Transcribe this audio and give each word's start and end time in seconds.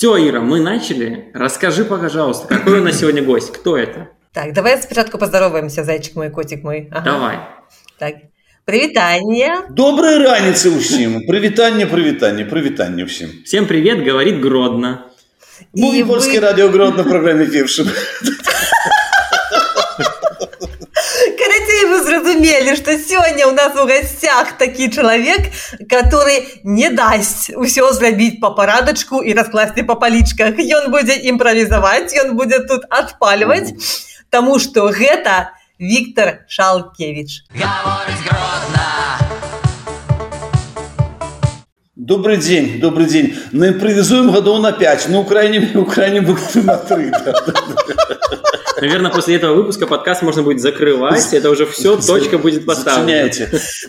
Все, 0.00 0.28
Ира, 0.28 0.40
мы 0.40 0.60
начали. 0.60 1.30
Расскажи, 1.34 1.84
пожалуйста, 1.84 2.46
какой 2.48 2.80
у 2.80 2.84
нас 2.84 2.98
сегодня 2.98 3.22
гость? 3.22 3.52
Кто 3.52 3.76
это? 3.76 4.08
Так, 4.32 4.52
давай 4.52 4.80
спочатку 4.82 5.18
поздороваемся, 5.18 5.84
зайчик 5.84 6.16
мой, 6.16 6.30
котик 6.30 6.62
мой. 6.62 6.88
Ага. 6.92 7.04
Давай. 7.04 7.38
Так, 7.98 8.14
Привитание. 8.66 9.58
Доброй 9.70 10.18
раницы 10.18 10.70
усім. 10.70 11.26
Привитание, 11.28 11.86
привитание, 11.86 12.44
привитание 12.44 13.06
всем. 13.06 13.30
Всем 13.44 13.66
привет, 13.66 14.04
говорит 14.04 14.40
Гродно. 14.40 14.98
Був 15.74 16.06
польське 16.08 16.38
вы... 16.38 16.40
радіо 16.40 16.68
Гродно 16.68 17.04
програмі 17.04 17.46
першим. 17.46 17.90
вы 22.41 22.47
зразумели, 22.47 22.75
что 22.75 22.97
сегодня 22.97 23.47
у 23.47 23.51
нас 23.51 23.73
в 23.73 23.85
гостях 23.85 24.57
такой 24.57 24.89
человек, 24.89 25.51
который 25.89 26.43
не 26.63 26.89
даст 26.89 27.51
все 27.65 27.93
зрабіць 27.93 28.39
по 28.39 28.55
раскласти 29.33 29.83
по 29.83 29.95
поличках. 29.95 30.59
И 30.59 30.73
он 30.73 30.91
будет 30.91 31.19
импровизовать, 31.23 32.13
и 32.13 32.19
он 32.19 32.35
будет 32.35 32.67
тут 32.67 32.81
отпаливать, 32.89 33.73
потому 34.29 34.59
что 34.59 34.89
это 34.89 35.51
Виктор 35.79 36.45
Шалкевич. 36.47 37.43
Добрый 41.95 42.37
день, 42.37 42.79
добрый 42.79 43.05
день. 43.05 43.35
На 43.51 43.69
импровизуем 43.69 44.31
годов 44.31 44.59
на 44.59 44.71
5, 44.71 45.09
ну, 45.09 45.23
крайнем, 45.23 45.79
у 45.79 45.85
крайнем 45.93 46.37
на 46.55 46.77
3. 46.77 47.11
Наверное, 48.81 49.11
после 49.11 49.35
этого 49.35 49.53
выпуска 49.53 49.85
подкаст 49.85 50.23
можно 50.23 50.41
будет 50.41 50.59
закрывать. 50.59 51.33
Это 51.33 51.51
уже 51.51 51.67
все, 51.67 51.97
точка 51.97 52.39
будет 52.39 52.65
поставлена. 52.65 53.29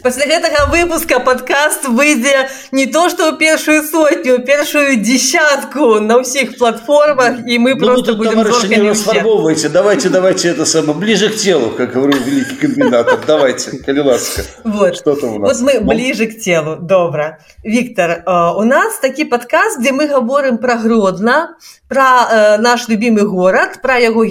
После 0.02 0.24
этого 0.24 0.70
выпуска 0.70 1.18
подкаст 1.18 1.88
выйдет 1.88 2.50
не 2.72 2.84
то, 2.84 3.08
что 3.08 3.32
первую 3.32 3.82
сотню, 3.84 4.44
первую 4.44 4.96
десятку 4.96 5.98
на 5.98 6.22
всех 6.22 6.58
платформах, 6.58 7.46
и 7.46 7.58
мы 7.58 7.74
ну, 7.74 7.86
просто 7.86 8.12
будем 8.12 8.44
товарищи, 8.44 8.66
не 8.66 8.90
расфарбовывайте. 8.90 9.70
Давайте, 9.70 10.10
давайте 10.10 10.48
это 10.48 10.66
самое, 10.66 10.98
ближе 10.98 11.30
к 11.30 11.36
телу, 11.36 11.70
как 11.70 11.92
говорил 11.92 12.20
великий 12.22 12.56
комбинатор. 12.56 13.18
Давайте, 13.27 13.78
Калиласка. 13.78 14.42
Вот. 14.64 14.96
Что-то 14.96 15.27
у 15.28 15.38
нас. 15.38 15.58
Вот 15.58 15.72
мы 15.72 15.80
ближе 15.80 16.27
к 16.27 16.38
телу. 16.38 16.77
Добро. 16.77 17.38
Виктор, 17.64 18.10
э, 18.10 18.50
у 18.56 18.62
нас 18.64 18.98
такой 18.98 19.24
подкаст, 19.24 19.78
где 19.78 19.92
мы 19.92 20.06
говорим 20.06 20.58
про 20.58 20.77
Гродно, 20.77 21.56
про 21.88 22.28
э, 22.30 22.56
наш 22.58 22.88
любимый 22.88 23.24
город, 23.24 23.80
про 23.80 23.98
его 23.98 24.22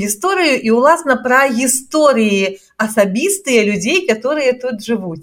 историю 0.51 0.61
и, 0.61 0.69
уласна, 0.69 1.17
про 1.17 1.47
истории 1.47 2.59
особистые 2.77 3.63
людей, 3.63 4.07
которые 4.07 4.53
тут 4.53 4.83
живут. 4.83 5.19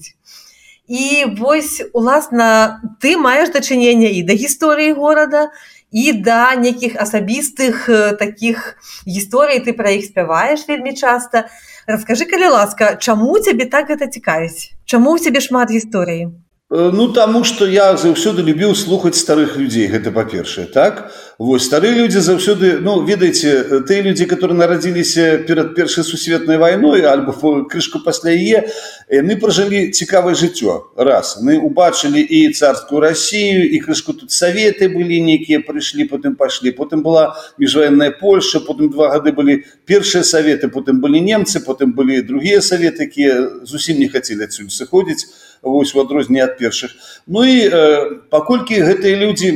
И 0.87 1.27
вось 1.39 1.83
уласна 1.93 2.81
ты 3.01 3.17
маешь 3.17 3.51
дачыненне 3.51 4.13
и 4.13 4.23
до 4.23 4.35
истории 4.35 4.93
города 4.93 5.51
и 5.91 6.13
до 6.13 6.55
неких 6.57 6.97
особистых 6.97 7.89
э, 7.89 8.17
таких 8.17 8.77
историй 9.05 9.61
ты 9.61 9.73
про 9.73 9.91
их 9.91 10.05
спяваешь 10.05 10.69
вельмі 10.69 10.95
часто 10.95 11.49
расскажи 11.87 12.25
калі 12.25 12.49
ласка 12.49 12.97
чаму 12.97 13.39
тебе 13.39 13.65
так 13.65 13.91
это 13.91 14.07
цікавіць? 14.07 14.73
Чаму 14.85 15.13
у 15.13 15.19
тебе 15.19 15.41
шмат 15.41 15.71
гісторыі 15.71 16.33
ну 16.71 17.09
таму 17.13 17.45
што 17.49 17.65
я 17.65 17.97
заўсёды 17.97 18.45
любіў 18.45 18.75
слухаць 18.77 19.17
старых 19.17 19.57
людзей 19.57 19.89
гэта 19.89 20.13
па-першае 20.13 20.67
так? 20.69 21.09
Вось 21.39 21.65
старыя 21.65 21.97
людзі 21.97 22.21
заўсёды 22.21 22.77
ну 22.85 23.01
ведаеце 23.09 23.81
тыя 23.89 24.05
людзі 24.05 24.27
которые 24.29 24.59
нарадзіліся 24.59 25.49
перад 25.49 25.75
першай 25.75 26.05
сусветнай 26.05 26.59
вайной 26.59 27.09
альбо 27.09 27.33
крышку 27.65 28.05
пасля 28.05 28.37
яе 28.37 28.69
яны 29.09 29.41
пражылі 29.41 29.97
цікавае 29.97 30.37
жыццё 30.37 30.93
раз. 30.97 31.41
Мы 31.41 31.57
убачылі 31.57 32.21
і 32.21 32.53
царскую 32.53 33.01
Россию 33.01 33.65
і 33.65 33.81
крышку 33.81 34.13
тут 34.13 34.29
саветы 34.29 34.93
былі 34.93 35.25
нейкія 35.25 35.65
прыйшлі 35.65 36.05
потым 36.05 36.37
пайшлі 36.37 36.77
потым 36.77 37.01
была 37.01 37.33
міжваенная 37.57 38.13
Польша 38.21 38.61
потым 38.61 38.93
два 38.93 39.09
гады 39.17 39.33
былі 39.33 39.65
першыя 39.89 40.21
саветы 40.21 40.69
потым 40.69 41.01
былі 41.01 41.25
немцы 41.25 41.65
потым 41.65 41.97
былі 41.97 42.21
другія 42.21 42.61
саветы 42.61 43.09
якія 43.09 43.65
зусім 43.65 44.05
не 44.05 44.13
хацелі 44.13 44.45
адсюль 44.45 44.69
сыходзіць 44.69 45.48
вось 45.63 45.95
у 45.95 46.01
адрозненне 46.01 46.45
ад 46.45 46.59
першых. 46.59 46.95
Ну 47.27 47.45
і 47.45 47.57
э, 47.69 47.75
паколькі 48.31 48.83
гэтыя 48.83 49.17
людзі 49.17 49.53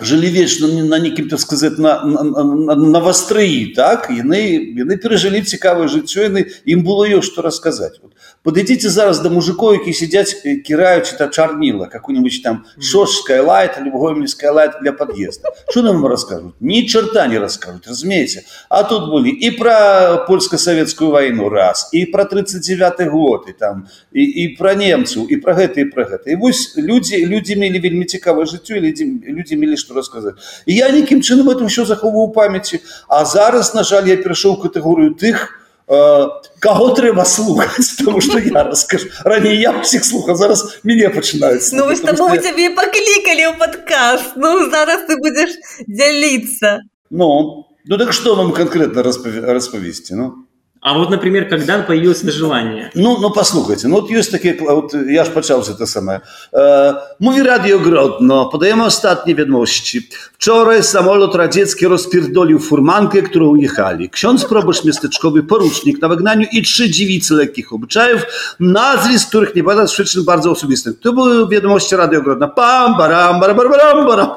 жылі 0.00 0.30
вечна 0.30 0.68
на 0.68 0.98
нейкім 0.98 1.28
так 1.28 1.40
сказать 1.40 1.78
на, 1.78 2.04
на, 2.04 2.22
на, 2.44 2.74
на 2.74 3.00
вастрыі 3.00 3.74
так? 3.76 4.08
Яны 4.10 4.72
яны 4.72 4.96
перажылі 4.96 5.44
цікавае 5.44 5.88
жыццё 5.88 6.32
яны 6.32 6.48
ім 6.64 6.80
было 6.80 7.04
ёсць 7.04 7.28
што 7.28 7.42
расказаць 7.42 8.00
вот 8.00 8.16
подойдите 8.42 8.88
зараз 8.88 9.20
до 9.20 9.30
мужиков 9.30 9.72
які 9.74 9.92
сидят 9.92 10.34
кирают 10.64 11.12
это 11.12 11.28
чарнила 11.28 11.86
какую-нибудь 11.86 12.42
там 12.42 12.64
шошская 12.80 13.42
лайт 13.42 13.78
или 13.80 13.90
гомельская 13.90 14.52
лайт 14.52 14.72
для 14.80 14.92
подъезда. 14.92 15.50
Что 15.70 15.82
нам 15.82 16.06
расскажут? 16.06 16.54
Ни 16.60 16.86
черта 16.86 17.26
не 17.26 17.38
расскажут 17.38 17.86
разумеете 17.86 18.44
а 18.68 18.84
тут 18.84 19.10
были 19.10 19.28
и 19.28 19.50
про 19.50 20.24
польско-советскую 20.26 21.10
войну 21.10 21.48
раз 21.48 21.88
и 21.92 22.06
про 22.06 22.24
39 22.24 23.10
год 23.10 23.48
и 23.48 23.52
там 23.52 23.88
и, 24.12 24.24
и 24.44 24.56
про 24.56 24.74
немцев 24.74 25.28
и 25.28 25.36
про 25.36 25.54
гэта 25.54 25.80
и 25.80 25.84
про 25.84 26.04
гэта 26.04 26.30
и 26.30 26.34
вось 26.34 26.72
люди 26.76 27.16
люди 27.16 27.52
имели 27.52 27.78
вельмі 27.78 28.04
цікавое 28.04 28.46
жыццё 28.46 28.80
люди 28.80 29.04
люди 29.04 29.54
имели 29.54 29.76
что 29.82 29.94
рассказать. 29.94 30.34
И 30.66 30.72
я 30.72 30.90
неким 30.90 31.20
чынам 31.20 31.50
этом 31.50 31.68
все 31.68 31.84
заховываю 31.84 32.28
памяти. 32.28 32.82
А 33.08 33.24
зараз 33.24 33.74
на 33.74 33.84
жаль 33.84 34.08
я 34.08 34.16
перешел 34.16 34.56
в 34.56 34.62
категорию 34.62 35.14
тых 35.14 35.58
Э, 35.92 36.28
кого 36.60 36.94
трэба 36.94 37.24
слухаць 37.24 37.96
тому 37.98 38.20
что 38.20 38.38
я 38.38 38.62
раскажу 38.62 39.08
раней 39.24 39.58
я 39.60 39.82
всех 39.82 40.04
слухаў 40.04 40.36
зараз 40.36 40.78
мяне 40.84 41.10
пачынаюць 41.10 41.68
ну 41.74 41.84
вось 41.90 42.00
таму 42.00 42.30
цябе 42.38 42.70
паклікалі 42.70 43.50
ў 43.50 43.58
падказ 43.58 44.22
ну 44.38 44.70
зараз 44.70 45.02
ты 45.10 45.18
будзеш 45.18 45.58
дзяліцца 45.84 46.86
ну 47.10 47.66
ну 47.84 47.98
так 47.98 48.14
что 48.14 48.36
вам 48.38 48.54
конкретно 48.56 49.02
распавесці 49.02 50.14
ну 50.14 50.46
А 50.81 50.93
вот, 50.93 51.09
например, 51.09 51.49
когда 51.49 51.79
появилось 51.79 52.23
это 52.23 52.31
желание? 52.31 52.91
Ну, 52.95 53.17
ну 53.19 53.29
послухайте, 53.29 53.87
ну, 53.87 53.95
вот 53.95 54.09
есть 54.09 54.31
такие, 54.31 54.57
вот 54.59 54.93
я 54.93 55.25
ж 55.25 55.31
почав 55.31 55.65
це 55.77 55.87
саме. 55.87 56.21
Е, 56.53 56.93
Mówi 57.19 57.43
Radio 57.43 57.79
Grodno, 57.79 58.49
podajemy 58.49 58.85
ostatnie 58.85 59.35
wiadomości. 59.35 60.09
Wczoraj 60.33 60.83
samolot 60.83 61.35
radziecki 61.35 61.87
rozpierdolił 61.87 62.59
furmankę, 62.59 63.21
którą 63.21 63.47
ujechali. 63.47 64.09
Ksiądz 64.09 64.45
proboszcz 64.45 64.85
miasteczkowy, 64.85 65.43
porucznik 65.43 66.01
na 66.01 66.07
wygnaniu 66.07 66.47
i 66.51 66.61
trzy 66.61 66.89
dziewice 66.89 67.33
lekkich 67.33 67.73
obyczajów, 67.73 68.21
nazwisk 68.59 69.29
których 69.29 69.55
nie 69.55 69.63
pada 69.63 69.87
z 69.87 69.93
przyczyn 69.93 70.23
bardzo 70.23 70.51
osobistych. 70.51 70.99
To 70.99 71.13
były 71.13 71.49
wiadomości 71.49 71.95
Radio 71.95 72.21
Grodno. 72.21 72.49
Pam, 72.49 72.97
baram, 72.97 73.39
baram, 73.39 73.57
baram, 73.57 74.07
baram. 74.07 74.29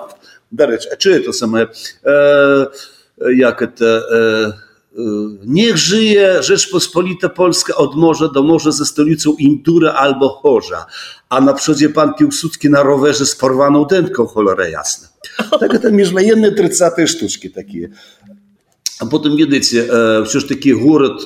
Darecz, 0.53 0.99
czy 0.99 1.21
to 1.21 1.33
same, 1.33 1.67
e, 2.07 2.67
jak 3.35 3.73
to... 3.79 3.87
E, 3.87 4.64
Y, 4.96 5.02
niech 5.46 5.78
żyje 5.78 6.44
Rzeczpospolita 6.44 7.30
Polska 7.30 7.76
od 7.76 7.96
morza 7.96 8.28
do 8.28 8.44
morza 8.44 8.72
ze 8.72 8.86
stolicą 8.86 9.36
Indura 9.40 9.94
albo 9.94 10.30
Chorza, 10.30 10.86
a 11.30 11.42
na 11.42 11.54
przodzie 11.54 11.90
pan 11.90 12.14
Piłsudski 12.14 12.70
na 12.70 12.84
rowerze 12.84 13.26
z 13.26 13.36
porwaną 13.36 13.86
dętką, 13.86 14.26
cholera 14.26 14.68
jasna. 14.70 15.08
Także 15.60 15.80
tam 15.80 16.00
już 16.00 16.12
jedne 16.12 16.52
30 16.52 16.84
sztuczki 17.08 17.52
takie 17.52 17.90
А 19.00 19.06
потым 19.12 19.36
ведаеце 19.36 20.24
ўсё 20.24 20.40
ж 20.40 20.48
такі 20.48 20.72
горад 20.80 21.20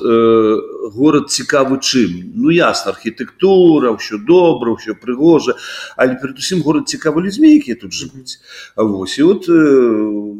горад 0.90 1.30
цікавы 1.30 1.78
чым 1.78 2.34
ну 2.34 2.50
ясна 2.50 2.90
архітэктура 2.90 3.94
ўсё 3.94 4.18
добра 4.26 4.74
ўсё 4.74 4.98
прыгожа 4.98 5.54
але 5.94 6.18
перадусім 6.18 6.66
горад 6.66 6.90
цікавы 6.90 7.22
людзьмі 7.22 7.54
якія 7.62 7.78
тут 7.78 7.94
жывуць 7.94 8.42
Вось 8.74 9.14
і 9.18 9.22
вот 9.22 9.46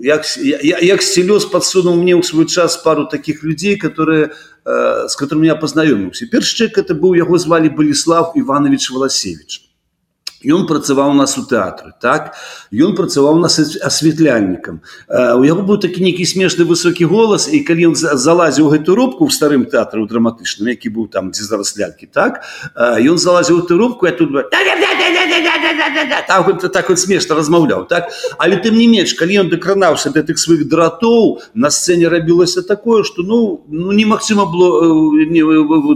як 0.02 0.26
як 0.82 1.00
сцелёс 1.06 1.46
подсунуў 1.46 2.02
мне 2.02 2.18
ў 2.18 2.26
свой 2.26 2.50
час 2.50 2.82
пару 2.82 3.06
таких 3.06 3.46
людзей 3.46 3.78
которые 3.78 4.34
с 4.66 5.14
которыми 5.14 5.46
я 5.46 5.54
пазнаёміўся 5.54 6.26
першы 6.34 6.66
чек 6.66 6.82
это 6.82 6.98
быў 6.98 7.14
яго 7.14 7.38
звалі 7.38 7.70
Баліслав 7.70 8.34
Іванович 8.34 8.90
Валасевич 8.90 9.69
Ён 10.40 10.64
працаваў 10.64 11.12
нас 11.12 11.36
у 11.36 11.44
тэатры 11.44 11.92
так? 12.00 12.32
Ён 12.72 12.96
працаваў 12.96 13.36
нас 13.36 13.60
асвятляльнікам 13.60 14.80
у 15.36 15.42
яго 15.44 15.62
быў 15.68 15.76
такі 15.84 16.00
нейкі 16.00 16.24
смешны 16.24 16.64
высокі 16.64 17.04
голас 17.04 17.44
і 17.52 17.60
калі 17.60 17.92
ён 17.92 17.94
залазіў 17.96 18.72
гэту 18.72 18.96
рубку 18.96 19.28
ў 19.28 19.36
старым 19.36 19.68
тэатры 19.68 20.00
ў 20.00 20.08
драматычным 20.08 20.72
які 20.72 20.88
быў 20.96 21.12
там 21.12 21.28
дзе 21.36 21.44
зараз 21.44 21.76
лялькі 21.76 22.08
так? 22.08 22.40
Ён 22.76 23.20
залазіў 23.20 23.68
эту 23.68 23.76
рубку 23.76 24.08
я 24.08 24.16
тут 24.16 24.32
так 26.72 26.88
вот 26.88 26.98
смешна 26.98 27.36
размаўляў 27.36 27.84
так? 27.84 28.08
Але 28.40 28.56
тым 28.56 28.80
не 28.80 28.88
менш 28.88 29.12
калі 29.20 29.44
ён 29.44 29.52
дакранаўся 29.52 30.08
да 30.08 30.24
тых 30.24 30.40
сваіх 30.40 30.64
дратоў 30.72 31.44
на 31.52 31.68
сцэне 31.68 32.08
рабілася 32.08 32.64
такое 32.64 33.04
што 33.04 33.20
ну 33.22 33.60
ну 33.68 33.92
немагчыма 33.92 34.48
было 34.48 34.88
не, 35.28 35.44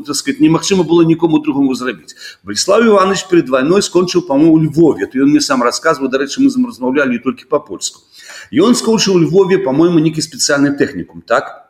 так 0.05 0.17
сказать 0.17 0.40
немагчыма 0.40 0.85
было 0.85 1.00
нікому 1.00 1.40
другому 1.40 1.75
зрабіць. 1.75 2.12
Владислав 2.44 2.85
Иванович 2.85 3.25
перед 3.32 3.49
войной 3.49 3.81
скончыў 3.81 4.23
по 4.29 4.34
по-моему, 4.35 4.55
у 4.55 4.63
Львове. 4.63 5.07
То 5.07 5.19
он 5.19 5.31
мне 5.31 5.41
сам 5.41 5.63
рассказывал, 5.63 6.11
до 6.11 6.19
речі, 6.19 6.43
мы 6.43 6.51
з 6.51 6.57
ним 6.57 6.67
розмовляли 6.67 7.11
не 7.11 7.19
тільки 7.19 7.45
по-польську. 7.49 8.01
І 8.51 8.61
він 8.61 8.75
скончив 8.75 9.17
у 9.17 9.21
Львові, 9.21 9.59
по-моєму, 9.59 10.01
некий 10.01 10.23
спеціальний 10.23 10.73
технікум, 10.73 11.23
так? 11.27 11.61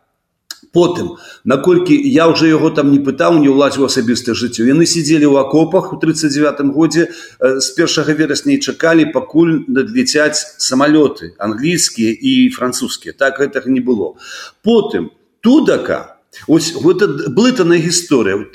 потым 0.74 1.10
наколькі 1.44 1.94
я 1.94 2.26
уже 2.26 2.48
яго 2.48 2.70
там 2.70 2.90
не 2.90 2.98
пытаў 2.98 3.38
не 3.38 3.48
ўлазіў 3.48 3.86
асабістае 3.86 4.34
жыццё 4.34 4.66
яны 4.66 4.86
сидзелі 4.90 5.30
ў 5.30 5.46
акопах 5.46 5.92
у 5.94 5.98
39 6.02 6.74
годзе 6.74 7.04
з 7.38 7.68
першага 7.78 8.16
верасня 8.18 8.56
і 8.56 8.58
чакалі 8.58 9.06
пакуль 9.14 9.62
надлецяць 9.68 10.58
самалёты 10.58 11.30
англійскія 11.38 12.10
і 12.10 12.50
французскія 12.50 13.14
так 13.14 13.38
гэтага 13.38 13.70
не 13.70 13.84
было 13.86 14.18
потым 14.66 15.14
тудака 15.40 16.13
Ось 16.46 16.72
гэта 16.74 17.30
блытаная 17.30 17.78
гісторыя 17.78 18.46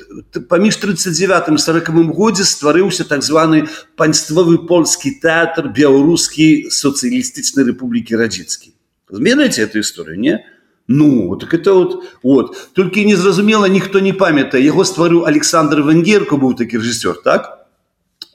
паміж 0.49 0.79
39 0.83 1.59
сороквым 1.59 2.11
годзе 2.11 2.43
стварыўся 2.43 3.07
так 3.07 3.23
званы 3.23 3.67
панствовы 3.95 4.59
польскі 4.67 5.15
тэатр 5.23 5.71
беларускі 5.71 6.69
сацыялістычнай 6.73 7.71
рэпублікі 7.71 8.19
радзіцкі 8.19 8.75
зменаеце 9.09 9.63
эту 9.63 9.79
історыю 9.79 10.19
не? 10.19 10.45
Ну 10.87 11.35
так 11.35 11.53
это 11.53 11.73
вот 11.73 12.03
вот. 12.23 12.69
Толькі 12.73 13.05
незразумела 13.05 13.67
ніхто 13.69 13.99
не 13.99 14.13
памятае 14.13 14.63
яго 14.63 14.83
стварыў 14.83 15.25
Александр 15.25 15.81
венгерку 15.81 16.37
быў 16.37 16.57
такі 16.57 16.81
рэжысёр 16.81 17.21
так 17.23 17.58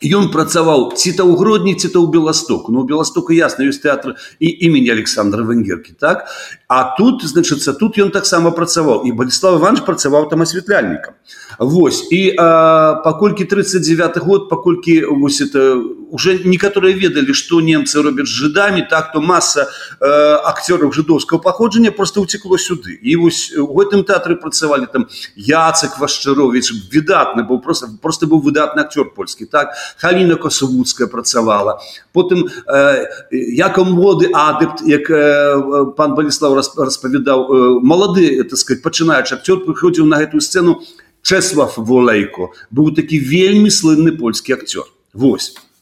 ён 0.05 0.29
працаваў 0.29 0.93
ці 0.93 1.13
то 1.17 1.25
ў 1.25 1.35
гродні 1.41 1.75
ці 1.75 1.89
то 1.89 2.05
ў 2.05 2.13
беластоку. 2.13 2.73
Ну 2.73 2.85
беластоку 2.85 3.33
ясна 3.33 3.65
ёсць 3.65 3.81
тэатр 3.81 4.15
і 4.39 4.49
імені 4.69 4.93
александра 4.93 5.43
венгеркі 5.43 5.97
так? 5.97 6.29
А 6.69 6.95
тут 6.99 7.25
значыцца 7.25 7.73
тут 7.73 7.97
ён 7.99 8.13
таксама 8.13 8.53
працаваў. 8.53 9.09
І 9.09 9.13
баліслав 9.13 9.57
иванович 9.61 9.85
працаваў 9.89 10.29
там 10.29 10.43
асвятляльнікам 10.43 11.15
Вось 11.59 12.09
і 12.11 12.35
а, 12.39 13.01
паколькі 13.05 13.45
39 13.45 14.19
год 14.19 14.49
паколькі 14.49 15.05
вось 15.05 15.41
это 15.41 15.81
уже 16.15 16.39
некаторыя 16.47 16.95
ведалі 16.95 17.35
што 17.35 17.59
немцы 17.59 18.03
робяць 18.03 18.31
жыдамі 18.31 18.87
так 18.87 19.11
то 19.13 19.21
маса 19.21 19.67
э, 19.67 20.07
акцёраў 20.47 20.95
жыдоўскага 20.95 21.43
паходжання 21.43 21.91
просто 21.91 22.23
уцекло 22.23 22.59
сюды 22.59 22.95
і 22.95 23.17
вось 23.17 23.51
у 23.59 23.67
гэтым 23.75 24.07
тэатры 24.07 24.39
працавалі 24.39 24.87
там 24.87 25.09
яцек 25.35 25.99
вашчарович 25.99 26.71
выдатны 26.95 27.43
быў 27.43 27.59
просто 27.59 27.91
просто 28.01 28.31
быў 28.31 28.47
выдатны 28.47 28.87
акцёр 28.87 29.11
польскі 29.11 29.51
так 29.51 29.75
халіна 29.99 30.39
косавудская 30.39 31.11
працавала 31.11 31.83
потым 32.13 32.47
э, 32.47 33.07
якам 33.31 33.99
воды 33.99 34.31
адэпт 34.31 34.87
як 34.87 35.11
э, 35.11 35.91
пан 35.99 36.15
баліслав 36.15 36.55
распавядаў 36.55 37.39
э, 37.51 37.81
малады 37.83 38.45
так 38.45 38.59
сказать 38.59 38.87
пачынаючы 38.87 39.35
акцёр 39.35 39.67
прыходзіў 39.67 40.07
на 40.07 40.23
гэтую 40.23 40.41
сцену 40.41 40.79
чэслав 41.25 41.75
волейко. 41.77 42.53
Быў 42.71 42.95
такі 42.95 43.19
вельмі 43.19 43.73
слынны 43.73 44.13
польскі 44.15 44.55
акцёр 44.55 44.87
восьось 45.13 45.74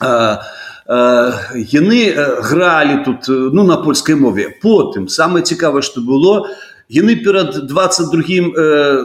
яны 0.00 2.00
гралі 2.48 3.04
тут 3.04 3.28
ну 3.28 3.64
на 3.64 3.76
польскай 3.76 4.14
мове. 4.14 4.48
Потым 4.62 5.08
самае 5.08 5.44
цікавае 5.44 5.82
што 5.82 6.00
было 6.00 6.48
яны 6.88 7.16
перад 7.16 7.66
22 7.66 8.22
э, 8.56 9.04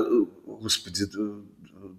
господи 0.62 1.06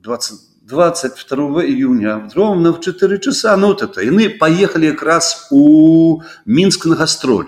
20 0.02 0.40
22 0.64 1.64
июня 1.66 2.30
ровно 2.34 2.72
в 2.72 2.80
4 2.80 3.18
часа 3.18 3.56
ну 3.56 3.68
вот 3.68 3.82
это 3.82 4.00
яны 4.00 4.30
поехали 4.30 4.86
якраз 4.86 5.48
у 5.50 6.22
мінск 6.46 6.86
на 6.86 6.96
гастроль 6.96 7.46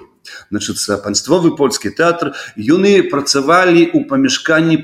значится 0.50 0.98
панствовы 0.98 1.56
польскі 1.56 1.90
тэатр. 1.90 2.34
Юны 2.56 3.02
працавалі 3.10 3.90
у 3.94 4.04
памяшканні 4.04 4.78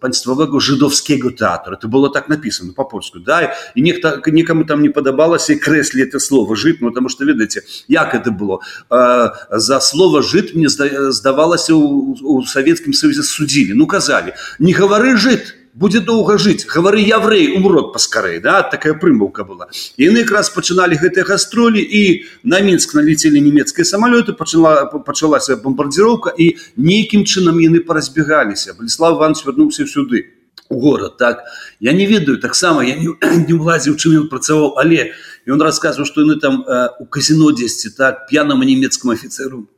панствового 0.00 0.60
жидовского 0.60 1.30
тэатра. 1.30 1.76
Это 1.76 1.88
было 1.88 2.10
так 2.12 2.28
написано 2.28 2.72
по-польску 2.72 3.18
да? 3.18 3.54
И 3.74 3.82
нехта 3.82 4.22
никому 4.26 4.64
там 4.64 4.82
не 4.82 4.88
падабалася 4.88 5.54
крэслі 5.54 6.02
это 6.02 6.20
слово 6.20 6.56
жить 6.56 6.80
ну 6.80 6.88
потому 6.88 7.08
что 7.08 7.24
ведаете 7.24 7.62
як 7.88 8.14
это 8.14 8.30
было? 8.30 8.60
Э, 8.90 9.30
за 9.50 9.80
слово 9.80 10.22
жит 10.22 10.54
мне 10.54 10.68
здавалася 10.68 11.74
у, 11.74 12.16
у 12.22 12.46
советскім 12.46 12.94
союзе 12.94 13.22
судзілі. 13.22 13.74
Ну 13.74 13.86
казалі 13.86 14.32
не 14.58 14.72
гавары 14.72 15.16
жит 15.16 15.57
будзе 15.74 16.00
доўга 16.00 16.38
жыць. 16.38 16.66
Гавары 16.68 17.02
яўрэй 17.02 17.56
умрот 17.56 17.92
паскарэй 17.92 18.40
да? 18.40 18.62
Такая 18.62 18.94
прымаўка 18.94 19.44
была. 19.44 19.68
Яны 19.96 20.24
якраз 20.24 20.50
пачыналі 20.50 20.98
гэтыя 21.00 21.24
гастролі 21.24 21.82
і 21.82 22.24
на 22.42 22.60
мінск 22.60 22.94
налецелі 22.94 23.40
нямецкія 23.40 23.84
самалёты 23.84 24.32
пачала 24.32 24.86
пачалася 24.86 25.56
бомбардзіроўка 25.56 26.34
і 26.36 26.56
нейкім 26.76 27.24
чынам 27.24 27.60
яны 27.60 27.80
паразбягаліся. 27.80 28.74
Бліслав 28.78 29.18
иван 29.18 29.34
вярнуўся 29.38 29.86
сюды 29.86 30.38
у 30.68 30.80
город 30.80 31.16
так? 31.16 31.44
Я 31.80 31.92
не 31.92 32.06
ведаю 32.06 32.38
таксама 32.38 32.84
я 32.84 32.96
не, 32.96 33.08
не 33.48 33.54
ўлазіў 33.54 33.96
чым 33.96 34.24
ён 34.24 34.28
працаваў 34.28 34.76
але 34.76 35.12
ён 35.46 35.62
расказваў 35.62 36.06
што 36.06 36.26
яны 36.26 36.36
там 36.40 36.62
э, 36.62 36.88
у 37.00 37.06
казино 37.06 37.52
дзесьці 37.52 37.96
так 37.96 38.26
п'янаму 38.28 38.64
нямецкаму 38.64 39.14
офіцеру 39.14 39.68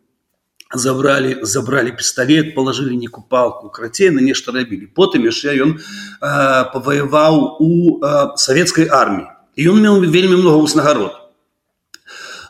забрали 0.74 1.38
забрали 1.42 1.90
пісталлет 1.90 2.54
положили 2.54 2.94
неку 2.94 3.22
палку 3.22 3.68
крацей 3.70 4.10
на 4.10 4.20
нешта 4.20 4.52
рабілі 4.52 4.86
потым 4.94 5.26
яшчэ 5.26 5.58
ён 5.58 5.78
э, 5.78 5.80
паваяваў 6.72 7.58
у 7.58 7.98
э, 7.98 8.36
савецкай 8.36 8.86
арміі 8.86 9.26
і 9.56 9.68
ён 9.74 9.82
меў 9.82 10.06
вельмі 10.06 10.38
много 10.38 10.62
узнагарод 10.62 11.12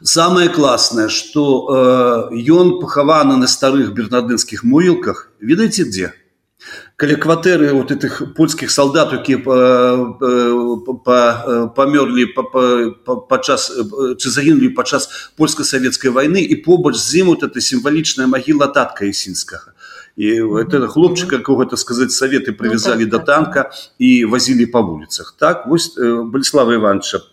самое 0.02 0.48
классное 0.48 1.08
что 1.08 2.28
э, 2.30 2.36
ён 2.44 2.80
пахаваны 2.80 3.36
на 3.40 3.48
старых 3.48 3.96
бернадынскіх 3.96 4.64
могілках 4.64 5.32
ведаеце 5.40 5.88
дзе 5.88 6.12
каля 7.00 7.16
кватэры 7.16 7.72
вот 7.72 7.90
этих 7.90 8.34
польскіх 8.36 8.70
салдат 8.70 9.14
якія 9.16 9.40
памёрлі 11.72 12.26
падчас 13.24 13.72
ці 14.20 14.28
загінулі 14.28 14.68
падчас 14.76 15.32
польска-савецкай 15.40 16.12
войны 16.12 16.44
і 16.44 16.60
побач 16.60 17.00
з 17.00 17.24
ім 17.24 17.32
вот 17.32 17.40
это 17.40 17.56
сімвалічная 17.56 18.28
магіла 18.28 18.68
татка 18.68 19.08
ісінскага. 19.08 19.72
І 20.20 20.44
это 20.60 20.84
хлопчыка 20.92 21.40
кого 21.40 21.64
гэта 21.64 21.80
сказаць 21.80 22.12
саветы 22.12 22.52
прывязалі 22.52 23.08
ну, 23.08 23.10
так, 23.10 23.24
да 23.24 23.32
танка 23.32 23.70
і 23.96 24.28
вазілі 24.28 24.68
па 24.68 24.84
вуліцах. 24.84 25.32
Так 25.40 25.64
вось 25.72 25.96
баліслава 25.96 26.76
ивановича 26.76 27.24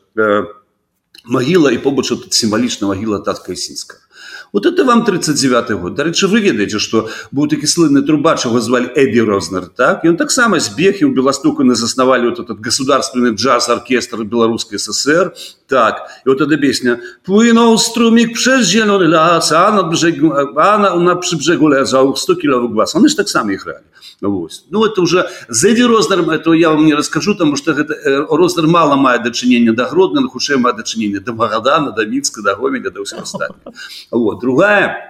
магіла 1.27 1.75
і 1.75 1.83
побач 1.83 2.07
сімвалічна 2.31 2.87
магіла 2.87 3.19
татка 3.19 3.51
ісінскага 3.51 4.06
Вот 4.53 4.65
это 4.65 4.83
вам 4.83 5.03
39 5.05 5.71
год. 5.81 5.95
Дарэчы, 5.95 6.27
вы 6.27 6.39
ведаеце, 6.39 6.79
што 6.79 7.09
быў 7.31 7.49
такі 7.51 7.67
слынны 7.67 8.01
трубач, 8.01 8.45
яго 8.45 8.61
звалі 8.61 8.87
Эдді 8.95 9.21
Рознер, 9.21 9.67
так? 9.67 10.05
Ён 10.05 10.17
таксама 10.17 10.59
збег 10.59 11.03
і 11.03 11.05
ў 11.07 11.13
Беластуку 11.13 11.63
не 11.63 11.75
заснавалі 11.75 12.31
вот 12.31 12.39
этот 12.39 12.59
государственный 12.59 13.35
джаз-оркестр 13.35 14.23
Беларускай 14.23 14.79
ССР. 14.79 15.33
Так, 15.67 16.07
и 16.25 16.29
вот 16.29 16.39
эта 16.39 16.55
песня 16.57 16.99
«Płynął 17.25 17.77
strumik 17.77 18.33
przez 18.33 18.67
zielony 18.67 19.07
las, 19.07 19.51
a 19.51 19.71
na, 19.71 19.83
brzegu, 19.83 20.31
a 20.33 20.77
na, 20.77 20.95
na 20.95 21.15
przybrzegu 21.15 21.67
leżał 21.67 22.15
100 22.15 22.35
kilowy 22.35 22.69
głaz». 22.69 22.95
Они 22.95 23.09
ж 23.09 23.17
так 23.17 23.29
сами 23.29 23.55
играли. 23.55 23.83
Вось. 24.21 24.65
Ну 24.69 24.85
это 24.85 25.01
уже 25.01 25.29
Зэдді 25.49 25.85
Рознер, 25.85 26.19
это 26.21 26.53
я 26.53 26.69
вам 26.69 26.85
не 26.85 26.95
расскажу, 26.95 27.33
потому 27.33 27.55
что 27.55 27.73
гэта, 27.73 27.93
Рознер 28.29 28.67
мало 28.67 28.95
мае 28.95 29.19
дачынення 29.19 29.75
да 29.75 29.85
Гродна, 29.85 30.21
хутчэй 30.27 30.57
мае 30.57 30.73
дачынення 30.73 31.19
да 31.19 31.33
Магадана, 31.33 31.91
да 31.91 32.05
Мінска, 32.05 32.41
да 32.41 32.55
Гомеля, 32.55 32.89
да 32.89 33.01
ўсё 33.01 33.21
астатняе. 33.21 33.73
Вот. 34.11 34.36
Другая. 34.41 35.03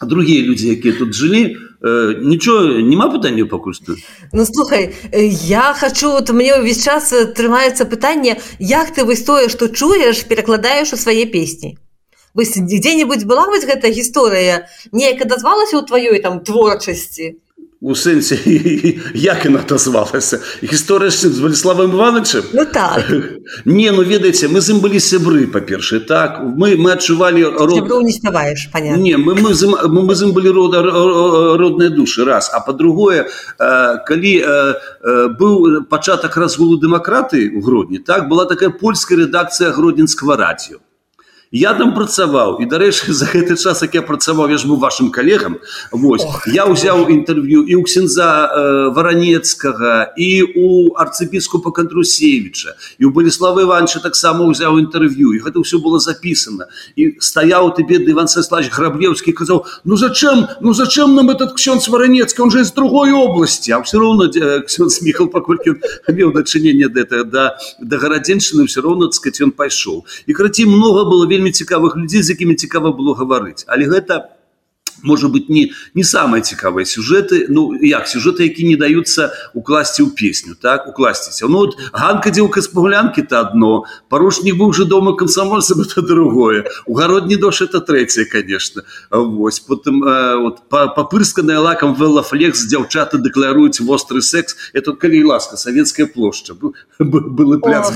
Другие 0.00 0.42
люди 0.42 0.68
якія 0.68 0.94
тут 0.94 1.14
жылі 1.14 1.56
э, 1.82 2.24
нічого 2.24 2.80
няма 2.80 3.08
пытання 3.12 3.44
пакуль 3.44 3.72
што 3.72 3.96
Ну 4.32 4.46
слухай 4.46 4.94
я 5.12 5.74
хочу 5.76 6.10
вот 6.12 6.30
мне 6.30 6.56
ўвесь 6.56 6.84
час 6.84 7.12
трымаецца 7.36 7.84
пытанне 7.84 8.40
як 8.58 8.96
ты 8.96 9.04
вось 9.04 9.22
тое 9.22 9.48
што 9.48 9.68
чуеш 9.68 10.24
перакладаеш 10.24 10.92
у 10.92 10.96
свае 10.96 11.26
песні 11.26 11.76
вось 12.34 12.56
дзе-небудзь 12.56 13.28
была 13.28 13.46
вось 13.52 13.68
гэта 13.68 13.92
гісторыя 13.92 14.64
неяк 14.92 15.20
адазвалася 15.20 15.76
ў 15.76 15.84
тваёй 15.84 16.18
там 16.24 16.40
творчасці 16.40 17.36
у 17.80 17.94
сэнсе 17.94 18.36
як 19.14 19.44
яна 19.44 19.60
отозвалася 19.64 20.40
гісторыя 20.60 21.10
з 21.10 21.40
валіславым 21.40 21.96
ивановичем 21.96 22.42
ну, 22.52 22.64
так. 22.64 23.08
не 23.64 23.90
ну 23.90 24.04
ведаеце 24.04 24.48
мы 24.52 24.60
з 24.60 24.76
ім 24.76 24.84
былі 24.84 25.00
сябры 25.00 25.48
па-першае 25.48 26.00
так? 26.04 26.44
Мы 26.44 26.76
мы 26.76 26.92
адчувалі 26.92 27.40
не 28.04 28.12
ставаеш 28.12 28.68
не 29.00 29.16
мы 29.16 29.32
мы 29.32 29.54
з 29.54 29.64
ім, 29.64 29.72
мы 29.88 30.14
з 30.14 30.28
ім 30.28 30.32
былі 30.36 30.52
рода 30.52 30.84
родныя 31.56 31.88
душы 31.88 32.24
раз. 32.24 32.50
А 32.52 32.60
по-другое 32.60 33.24
калі 34.04 34.34
быў 35.40 35.84
пачатак 35.88 36.36
разгулу 36.36 36.76
дэмакраты 36.76 37.48
у 37.48 37.64
гродні 37.64 37.98
так 37.98 38.28
была 38.28 38.44
такая 38.44 38.68
польская 38.68 39.16
рэдакцыя 39.24 39.72
гродзенскага 39.72 40.36
радіо 40.36 40.84
я 41.52 41.74
там 41.74 41.94
працаваў. 41.94 42.62
І 42.62 42.66
дарэчы 42.70 43.12
за 43.20 43.26
гэты 43.26 43.58
час 43.58 43.82
як 43.82 43.94
я 43.94 44.02
працаваў 44.02 44.50
я 44.50 44.58
ж 44.58 44.70
быў 44.70 44.78
вашим 44.78 45.10
калегам. 45.10 45.58
Вось. 45.90 46.22
Я 46.46 46.70
ўзяў 46.70 47.10
інтэрв'ю 47.10 47.66
і 47.66 47.74
ў 47.74 47.82
ксенза 47.82 48.30
э, 48.46 48.94
варанецкага 48.94 50.14
і 50.14 50.30
у 50.54 50.94
арцыбіскупа 50.94 51.74
кантрусевича 51.74 52.78
і 52.98 53.10
у 53.10 53.10
болеславы 53.10 53.66
ивановича 53.66 53.98
таксама 53.98 54.46
ўзяў 54.46 54.78
інтэрв'ю. 54.78 55.34
І 55.34 55.42
гэта 55.42 55.58
ўсё 55.58 55.82
было 55.82 55.98
записано 55.98 56.70
і 56.94 57.18
стаяў 57.18 57.74
ты 57.74 57.82
бедны 57.82 58.14
иван 58.14 58.30
саслач 58.30 58.70
граблеўскі 58.70 59.34
казаў 59.34 59.66
ну 59.84 59.98
зачем? 59.98 60.46
Ну 60.62 60.70
зачем 60.70 61.18
нам 61.18 61.34
этот 61.34 61.58
ксёнц 61.58 61.90
варанецкі 61.90 62.46
он 62.46 62.50
же 62.50 62.62
из 62.62 62.70
другой 62.70 63.10
области! 63.10 63.74
А 63.74 63.82
все 63.82 63.98
равно 63.98 64.30
э, 64.30 64.62
ксён 64.62 64.86
смехал 64.90 65.26
паколькі 65.26 65.82
меў 66.14 66.30
дачынение 66.30 66.86
да 66.86 67.02
да 67.02 67.58
да 67.82 67.96
гарадзенчыны 67.98 68.70
все 68.70 68.80
равно 68.82 69.10
сказать 69.10 69.40
он 69.42 69.50
пайшоў 69.50 70.06
і 70.26 70.32
краці 70.32 70.66
много 70.66 71.02
было 71.10 71.26
вельмі 71.26 71.39
вельмі 71.40 71.56
цікавых 71.56 71.96
людзей 71.96 72.22
з 72.22 72.36
якімі 72.36 72.54
цікава 72.54 72.92
было 72.92 73.16
гаварыць. 73.16 73.64
Але 73.66 73.88
гэта 73.88 74.28
может 75.02 75.30
быть 75.30 75.48
не 75.48 75.72
не 75.94 76.02
самые 76.02 76.42
цікавыя 76.42 76.84
сюжеты 76.84 77.46
ну 77.48 77.74
як 77.74 78.08
сюжеты 78.08 78.42
які 78.42 78.64
не 78.64 78.76
даются 78.76 79.32
укласці 79.54 80.02
ў 80.02 80.10
песню 80.14 80.54
так 80.54 80.88
укласціся. 80.88 81.46
Ну 81.48 81.58
вот 81.58 81.76
ганка 81.92 82.30
дзелка 82.30 82.60
з 82.60 82.68
пагулянки 82.68 83.22
то 83.22 83.40
одно 83.40 83.84
парушнік 84.08 84.56
быў 84.56 84.74
уже 84.74 84.84
дома 84.84 85.14
комсомольцам 85.16 85.80
это 85.80 86.02
другое 86.02 86.64
угародні 86.86 87.36
дош 87.36 87.62
это 87.62 87.80
третье 87.80 88.24
конечно. 88.24 88.82
Вось 89.10 89.60
потым 89.60 90.04
э, 90.04 90.36
вот 90.36 90.68
папырсканая 90.68 91.60
лакам 91.60 91.94
велафлекс 91.94 92.66
дзяўчаты 92.66 93.18
дэкларуюць 93.18 93.80
вострый 93.80 94.22
секс 94.22 94.56
это 94.72 94.92
калі 94.92 95.24
ласка 95.24 95.56
советская 95.56 96.06
плошча 96.06 96.54
было 96.98 97.58
пляц 97.58 97.90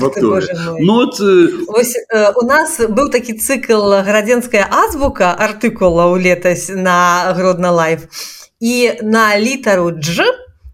ну 0.79 0.93
вот 0.93 1.19
э... 1.19 1.49
Ось, 1.67 1.95
э, 2.13 2.31
у 2.35 2.45
нас 2.45 2.79
быў 2.79 3.09
такі 3.11 3.33
цикл 3.33 3.91
гарадзенская 3.91 4.67
азбука 4.69 5.33
артыкула 5.33 6.13
ў 6.13 6.21
летась 6.21 6.69
на 6.69 6.84
гродна 7.35 7.71
лайф. 7.71 8.05
І 8.59 8.93
на 9.01 9.39
літару 9.39 9.91
дж 9.91 10.21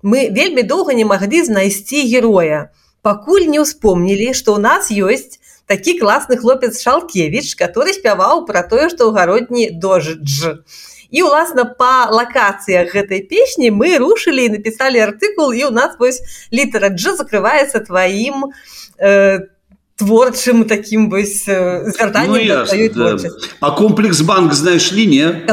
мы 0.03 0.33
вельмі 0.33 0.63
доўга 0.63 0.93
не 0.93 1.05
маглі 1.05 1.43
знайсці 1.43 2.01
героя. 2.09 2.69
Пакуль 3.01 3.47
не 3.47 3.61
ўспомнілі 3.61 4.33
што 4.33 4.57
ў 4.57 4.59
нас 4.59 4.91
ёсць 4.91 5.39
такі 5.69 5.97
класны 6.01 6.37
хлопец 6.37 6.81
шалкевич 6.81 7.55
который 7.55 7.93
спяваў 7.93 8.45
пра 8.49 8.65
тое 8.65 8.89
што 8.89 9.09
ў 9.09 9.15
гародні 9.15 9.69
дож 9.77 10.17
дж. 10.17 10.65
І 11.11 11.27
уласна 11.27 11.65
па 11.67 12.07
лакацыях 12.07 12.95
гэтай 12.95 13.27
песні 13.27 13.69
мы 13.71 13.97
рушылі 13.99 14.47
і 14.47 14.53
напісалі 14.57 15.03
артыкул 15.05 15.51
і 15.51 15.67
у 15.67 15.71
нас 15.71 15.99
вось 15.99 16.23
літара 16.51 16.89
дж 16.89 17.19
закрываецца 17.19 17.83
тваім 17.85 18.51
там 18.51 18.53
э, 19.01 19.39
творчым 20.01 20.65
таким 20.65 21.09
вось 21.09 21.45
звяртаннем 21.45 22.57
ну, 22.95 23.17
да. 23.17 23.29
а 23.59 23.71
комплекс 23.71 24.21
банк 24.21 24.53
знаеш 24.53 24.91
лінія 24.93 25.45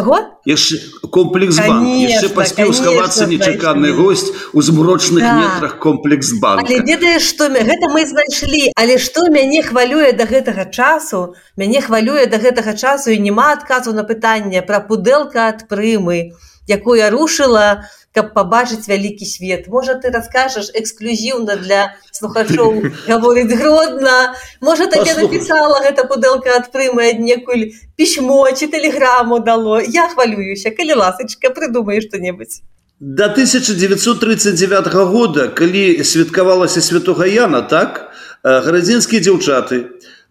комплекс 1.10 1.58
банк. 1.58 2.34
Паспеў 2.34 2.72
схавацца 2.72 3.26
нечаканы 3.26 3.92
гость 3.92 4.32
у 4.52 4.62
змрочных 4.62 5.22
да. 5.22 5.36
метрах 5.36 5.78
комплекс 5.78 6.32
банк 6.40 6.68
ведаеш 6.68 7.28
что 7.28 7.48
гэта 7.52 7.92
мы 7.92 8.08
знайшлі 8.08 8.72
але 8.76 8.96
што 8.96 9.28
мяне 9.28 9.62
хвалюе 9.62 10.12
до 10.12 10.24
гэтага 10.24 10.64
часу 10.72 11.34
мяне 11.56 11.84
хвалюе 11.84 12.26
до 12.26 12.40
гэтага 12.40 12.72
часу 12.72 13.10
і 13.10 13.18
няма 13.18 13.52
адказу 13.52 13.92
на 13.92 14.04
пытанне 14.04 14.62
пра 14.62 14.80
пудэлка 14.80 15.52
ад 15.52 15.68
прымы 15.68 16.32
якую 16.68 17.04
рушыла 17.10 17.84
каб 18.14 18.32
пабачыць 18.34 18.88
вялікі 18.88 19.26
свет. 19.28 19.68
Можа 19.68 19.94
ты 20.00 20.10
раскажаш 20.10 20.70
эксклюзіўна 20.74 21.56
для 21.60 21.94
слухачоў 22.12 22.88
гаворыць 23.10 23.52
гродна 23.52 24.34
можа 24.60 24.86
табе 24.86 25.14
напісала 25.18 25.82
гэта 25.84 26.08
пудэлка 26.08 26.56
ад 26.56 26.72
прымы 26.72 27.10
аднекуль 27.12 27.68
пісьмо 27.96 28.48
ці 28.52 28.66
тэлеграму 28.72 29.38
дало. 29.40 29.80
Я 29.80 30.08
хвалююся. 30.08 30.70
Калі 30.70 30.98
ласачка 31.04 31.50
прыдумаю 31.50 32.00
што-небудзь. 32.02 32.62
До 33.00 33.30
1939 33.30 34.94
года 35.12 35.48
калі 35.48 36.02
святкавалася 36.02 36.80
святога 36.82 37.26
яна 37.30 37.62
так 37.62 38.10
гарадзенскія 38.42 39.22
дзяўчаты 39.22 39.84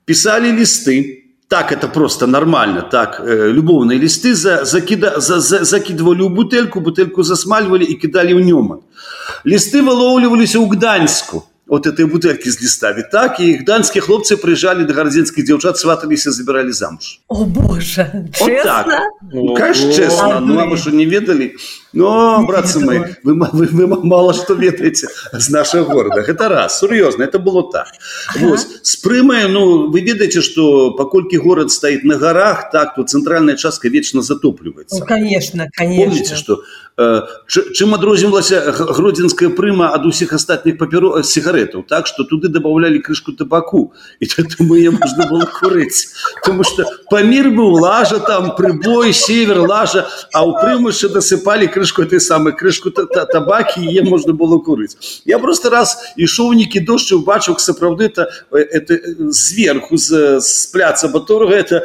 пісалі 0.03 0.51
лісты 0.51 1.26
так 1.47 1.71
это 1.71 1.87
просто 1.87 2.27
нормально. 2.27 2.81
Так 2.81 3.19
э, 3.19 3.51
любовные 3.51 3.97
листы 3.97 4.35
за 4.35 4.65
закида 4.65 5.19
за, 5.19 5.39
за, 5.39 5.63
закидывали 5.63 6.21
у 6.21 6.29
бутыльку 6.29 6.81
бутыльку 6.81 7.23
засмальвали 7.23 7.85
и 7.85 7.95
кидали 7.95 8.33
в 8.33 8.41
нем 8.41 8.81
листы 9.43 9.81
выловливались 9.81 10.55
у 10.55 10.65
гданьску 10.67 11.45
вот 11.67 11.87
этой 11.87 12.05
бутыльки 12.05 12.51
з 12.51 12.61
лістами 12.61 13.03
так 13.11 13.39
і 13.39 13.53
гданьскія 13.53 14.01
хлопцы 14.01 14.35
прыїжджалі 14.35 14.87
да 14.87 14.93
гарадзенскіх 14.93 15.45
дзяўчат 15.45 15.77
сваталіся 15.77 16.31
забіралі 16.31 16.71
замуж. 16.71 17.19
О 17.27 17.45
боже 17.45 18.25
так. 18.63 18.87
ну, 19.33 19.55
честно. 19.95 20.39
Ну, 20.39 20.53
мама 20.53 20.77
что 20.77 20.91
не 20.91 21.05
ведалі 21.05 21.55
но 21.93 22.45
братцы 22.47 22.79
мы 22.79 23.17
вы, 23.23 23.33
вы, 23.33 23.65
вы 23.65 23.87
мало 23.87 24.33
что 24.33 24.53
ведаеце 24.53 25.07
з 25.33 25.49
нашего 25.57 25.83
города 25.83 26.21
это 26.21 26.49
раз. 26.49 26.79
Сур'ёзна 26.79 27.23
это 27.23 27.39
было 27.39 27.71
так. 27.71 27.87
Ага. 28.35 28.57
с 28.57 28.95
прымай 28.95 29.47
ну 29.47 29.91
вы 29.91 30.01
ведаеце 30.01 30.41
что 30.41 30.91
паколькі 30.91 31.37
город 31.37 31.71
стоит 31.71 32.03
на 32.03 32.15
горах 32.15 32.71
так 32.71 32.95
то 32.95 33.03
центральная 33.03 33.55
частка 33.55 33.89
вечно 33.89 34.21
затопліваецца 34.21 34.99
ну, 34.99 35.05
конечно 35.05 35.67
конечно. 35.73 36.05
Помните, 36.05 36.35
что 36.35 36.63
чым 37.47 37.93
адрознівалася 37.93 38.71
гродзенская 38.71 39.49
прыма 39.53 39.93
ад 39.93 40.05
усіх 40.09 40.33
астатніх 40.33 40.77
паперу 40.77 41.13
сигаретаў 41.57 41.83
так 41.87 42.07
что 42.07 42.23
туды 42.23 42.47
добавлялі 42.49 42.99
крышку 42.99 43.31
табаку. 43.31 43.93
І 44.19 44.27
мы 44.59 44.89
можна 44.91 45.27
было 45.29 45.45
курыць 45.45 46.13
потому 46.41 46.63
что 46.63 46.85
памір 47.09 47.49
быў 47.49 47.79
лажа 47.81 48.19
там 48.19 48.55
прыбой 48.55 49.13
север 49.13 49.59
лажа 49.59 50.07
а 50.33 50.45
у 50.45 50.53
прымышы 50.53 51.09
дасыпалі 51.09 51.67
крышку 51.67 52.03
этой 52.03 52.19
самой 52.19 52.53
крышку 52.53 52.91
табакі 52.91 53.81
е 53.81 54.03
можна 54.03 54.33
было 54.33 54.59
курыць 54.59 54.97
я 55.25 55.39
просто 55.39 55.69
раз 55.69 55.97
ішоў 56.17 56.53
некі 56.53 56.79
дождж 56.79 57.13
убачыў 57.13 57.57
сапраўды 57.59 58.05
это 58.05 58.29
это 58.51 58.97
зверху 59.31 59.97
з, 59.97 60.39
з 60.39 60.65
пляца 60.67 61.07
баторга 61.07 61.55
это 61.55 61.83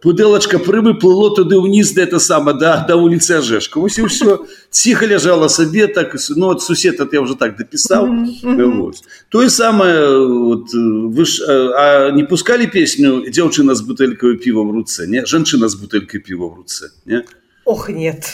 пудэлачка 0.00 0.58
прымы 0.58 0.94
плыло 0.94 1.34
туды 1.34 1.56
ўніз 1.56 1.94
да 1.94 2.02
это 2.02 2.18
сама 2.18 2.52
да 2.52 2.84
да 2.88 2.96
улицы 2.96 3.40
ажешка 3.40 3.78
усе 3.78 4.02
ўсё 4.02 4.12
все 4.12 4.38
тихо 4.72 5.06
лежала 5.06 5.48
себе 5.48 5.86
так 5.86 6.16
ну 6.30 6.50
от 6.50 6.62
сусед 6.62 6.98
это 6.98 7.08
я 7.12 7.20
уже 7.20 7.36
так 7.36 7.56
дописал. 7.56 8.08
Вот. 8.42 8.96
то 9.28 9.42
и 9.42 9.48
самое 9.48 10.26
вот, 10.26 10.72
вы 10.72 11.24
ж, 11.24 11.40
а, 11.46 12.08
а 12.08 12.10
не 12.10 12.24
пускали 12.24 12.66
песню 12.66 13.30
девчина 13.30 13.74
с 13.74 13.82
бутылькой 13.82 14.38
пива 14.38 14.64
в 14.64 14.72
руце 14.72 15.06
не 15.06 15.24
женщина 15.26 15.68
с 15.68 15.74
бутылькой 15.74 16.20
пива 16.20 16.48
в 16.48 16.54
руце 16.54 16.90
не? 17.04 17.24
Ох 17.64 17.90
нет 17.90 18.24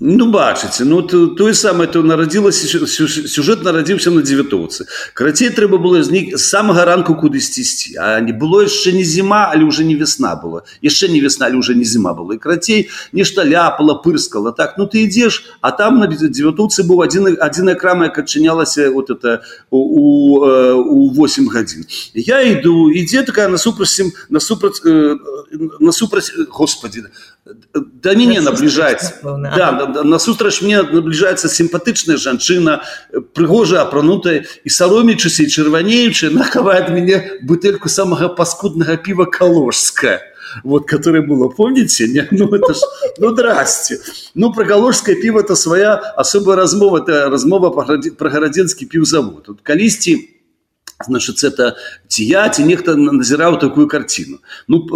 Ну 0.00 0.26
бачыце 0.26 0.84
ну 0.84 1.02
то, 1.02 1.28
тое 1.38 1.54
самае 1.54 1.86
то 1.86 2.02
нарадзілася 2.02 2.66
сюжэт 2.66 3.62
нарадзіўся 3.62 4.10
на 4.10 4.26
дзевятоўцы 4.26 4.90
карацей 5.14 5.54
трэба 5.54 5.78
было 5.78 6.02
знік 6.02 6.34
з 6.34 6.42
самага 6.42 6.82
ранку 6.82 7.14
кудысьці 7.14 7.62
ісці 7.62 7.94
а 8.02 8.18
не 8.18 8.34
было 8.34 8.66
яшчэ 8.66 8.90
не 8.90 9.04
зіма 9.06 9.54
але 9.54 9.62
уже 9.62 9.86
не 9.86 9.94
весна 9.94 10.34
была 10.34 10.66
яшчэ 10.82 11.14
не 11.14 11.22
весна 11.22 11.46
але 11.46 11.62
уже 11.62 11.78
не 11.78 11.86
зіма 11.86 12.10
была 12.10 12.34
і 12.34 12.42
карацей 12.42 12.90
нешта 13.14 13.46
ляпала 13.46 13.94
пырскала 14.02 14.50
так 14.50 14.74
ну 14.82 14.90
ты 14.90 15.06
ідзеш 15.06 15.46
а 15.62 15.70
там 15.70 16.02
на 16.02 16.10
дзевятоўцы 16.10 16.82
быў 16.82 17.06
адзін 17.06 17.38
адзіная 17.38 17.78
крама 17.78 18.10
як 18.10 18.18
адчынялася 18.18 18.90
вот 18.90 19.14
это 19.14 19.46
у 19.70 20.42
у 20.42 21.14
8 21.14 21.46
гадзін 21.46 21.86
я 22.18 22.42
іду 22.42 22.90
ідзе 22.90 23.22
такая 23.22 23.46
насупраць 23.46 24.02
насупраць 24.26 24.82
насупраць 25.78 26.34
господі 26.50 27.06
да 27.44 28.14
мяне 28.16 28.40
набліжаць 28.40 29.20
да 29.22 30.02
насустрач 30.04 30.62
мне 30.64 30.80
набліжаецца 30.80 31.48
сімпатычная 31.52 32.16
жанчына 32.16 32.80
прыгожая 33.36 33.84
апранутая 33.84 34.48
і 34.64 34.70
саромічуся 34.72 35.44
і 35.44 35.52
чырванеючы 35.52 36.32
нахавает 36.32 36.88
мяне 36.88 37.20
бутэльку 37.44 37.92
самага 37.92 38.32
паскуднага 38.32 38.96
піва 38.96 39.28
каложская 39.28 40.20
вот 40.62 40.86
которое 40.86 41.22
было. 41.22 41.48
Помните? 41.48 42.06
Не 42.06 42.28
ну 42.30 42.48
это 42.48 42.74
ж 42.74 42.80
ну 43.18 43.32
здрасте. 43.32 43.98
Ну 44.34 44.52
про 44.52 44.64
каложское 44.64 45.16
пиво 45.16 45.40
это 45.40 45.56
своя 45.56 45.96
особая 46.16 46.56
размова 46.56 47.02
это 47.02 47.28
размова 47.28 47.70
про 47.70 48.30
гарадзенскі 48.30 48.86
піўзавод 48.86 49.42
тут 49.42 49.60
калісьці 49.60 50.33
значит 51.06 51.42
это 51.44 51.76
ці 52.08 52.24
я 52.24 52.48
ці 52.48 52.64
нехта 52.64 52.94
назіраў 52.94 53.58
такую 53.60 53.88
карціну 53.88 54.38
ну 54.68 54.86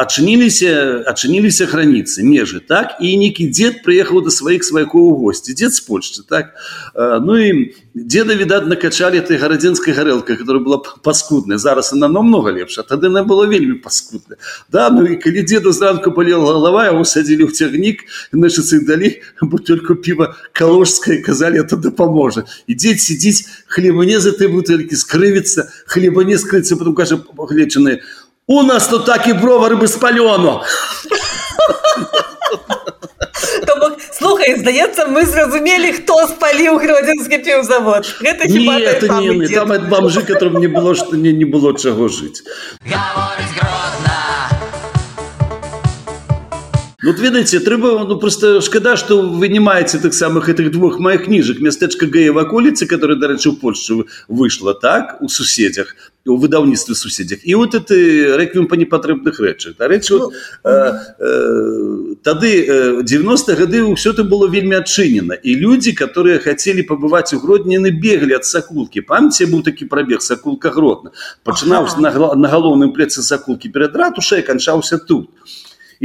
адчыніліся 0.00 1.04
адчыніліся 1.04 1.68
граніцы 1.68 2.24
межы 2.24 2.60
так 2.60 2.96
і 3.00 3.16
некі 3.20 3.50
дзед 3.52 3.84
прыехаў 3.84 4.24
да 4.24 4.30
сваіх 4.30 4.64
сваякоў 4.64 5.02
у 5.12 5.16
госці 5.20 5.52
дзед 5.52 5.74
з 5.74 5.80
польшчы 5.84 6.24
так 6.28 6.56
ну 6.96 7.36
і 7.36 7.74
деда 7.94 8.34
відаць 8.34 8.66
накачалі 8.66 9.20
этой 9.22 9.38
гарадзенскай 9.38 9.94
гарэлкай 9.94 10.36
которая 10.36 10.62
была 10.62 10.82
паскудная. 11.02 11.58
Зараз 11.58 11.92
она 11.92 12.08
намного 12.08 12.50
лепш 12.50 12.78
а 12.78 12.82
тады 12.82 13.06
она 13.06 13.22
была 13.22 13.46
вельмі 13.46 13.74
паскудная. 13.74 14.38
Да 14.72 14.90
ну 14.90 15.06
і 15.06 15.16
калі 15.16 15.42
деда 15.42 15.72
зранку 15.72 16.10
болела 16.10 16.52
голова 16.52 16.86
его 16.86 17.04
садзілі 17.04 17.46
ў 17.46 17.52
цягнік 17.52 18.02
значит 18.32 18.86
далі 18.86 19.22
бутельку 19.42 19.94
піва 19.94 20.34
каложская 20.52 21.22
казалі 21.22 21.62
это 21.62 21.76
дапаможа 21.76 22.44
ідзе 22.66 22.98
сидзіць 22.98 23.46
хлебане 23.66 24.20
за 24.20 24.34
этой 24.34 24.48
бутелькі 24.48 24.96
скрывіцца 25.34 25.68
хлеба 25.86 26.24
не 26.24 26.34
скры 26.34 26.54
відкриється, 26.54 26.76
потім 26.76 26.94
каже 26.94 27.18
Глечений, 27.38 28.02
у 28.46 28.62
нас 28.62 28.88
тут 28.88 29.06
так 29.06 29.28
і 29.28 29.32
бровари 29.32 29.76
без 29.76 29.96
пальону. 29.96 30.60
Тобто, 33.66 33.96
слухай, 34.12 34.58
здається, 34.58 35.06
ми 35.06 35.26
зрозуміли, 35.26 35.92
хто 35.92 36.26
спалив 36.26 36.78
Гродзенський 36.78 37.38
півзавод. 37.38 38.06
Хіба 38.46 38.78
Ні, 38.78 38.88
це 39.00 39.08
не, 39.08 39.32
не, 39.32 39.48
там 39.48 39.88
бомжи, 39.88 40.20
которым 40.20 40.60
не 40.60 40.68
було, 40.68 40.94
не, 41.12 41.32
не 41.32 41.46
було 41.46 41.72
чого 41.72 42.08
жити. 42.08 42.40
Говорить 42.90 43.83
Ну, 47.04 47.10
вот 47.10 47.20
ведаеце 47.20 47.60
трэба 47.60 48.06
ну 48.08 48.16
просто 48.16 48.62
шкада 48.62 48.96
что 48.96 49.20
вы 49.20 49.48
не 49.48 49.60
маеце 49.60 49.98
тых 49.98 50.14
самых 50.14 50.48
этих 50.48 50.70
двух 50.72 50.98
моих 50.98 51.24
кніжак 51.26 51.58
мястэчка 51.60 52.06
гея 52.06 52.32
в 52.32 52.38
аколіцы 52.38 52.86
которая 52.86 53.18
дарэчы 53.18 53.50
у 53.50 53.56
Польшу 53.56 54.06
выйшла 54.26 54.72
так 54.72 55.18
у 55.20 55.28
суседзях 55.28 55.94
у 56.24 56.38
выдаўніцтве 56.40 56.94
суседзях 56.94 57.44
і 57.44 57.56
вот 57.60 57.74
это 57.74 57.92
рэквіум 58.40 58.68
па 58.72 58.76
непатрэбных 58.80 59.36
рэчах 59.38 59.76
дарэчы 59.76 60.16
вот, 60.16 60.32
э, 60.64 60.92
э, 61.20 62.14
тады 62.24 63.04
90 63.04 63.52
гады 63.52 63.84
ўсё 63.84 64.16
это 64.16 64.24
было 64.24 64.48
вельмі 64.48 64.80
адчынена. 64.80 65.34
І 65.34 65.60
людзі 65.60 65.92
которые 65.92 66.38
хацелі 66.38 66.88
пабываць 66.88 67.36
у 67.36 67.38
гродніны 67.44 67.92
беглі 67.92 68.40
ад 68.40 68.48
сакулкі 68.48 69.04
памяце 69.04 69.44
быў 69.44 69.60
такі 69.60 69.84
прабег 69.84 70.22
сакулка 70.22 70.70
гродна. 70.70 71.12
Пачынаўся 71.44 72.00
ага. 72.00 72.32
на, 72.32 72.34
на 72.34 72.48
галоўным 72.48 72.96
пляцы 72.96 73.20
сакулкі 73.20 73.68
перад 73.68 73.92
ратушай 73.92 74.40
канчаўся 74.40 74.96
тут 74.96 75.28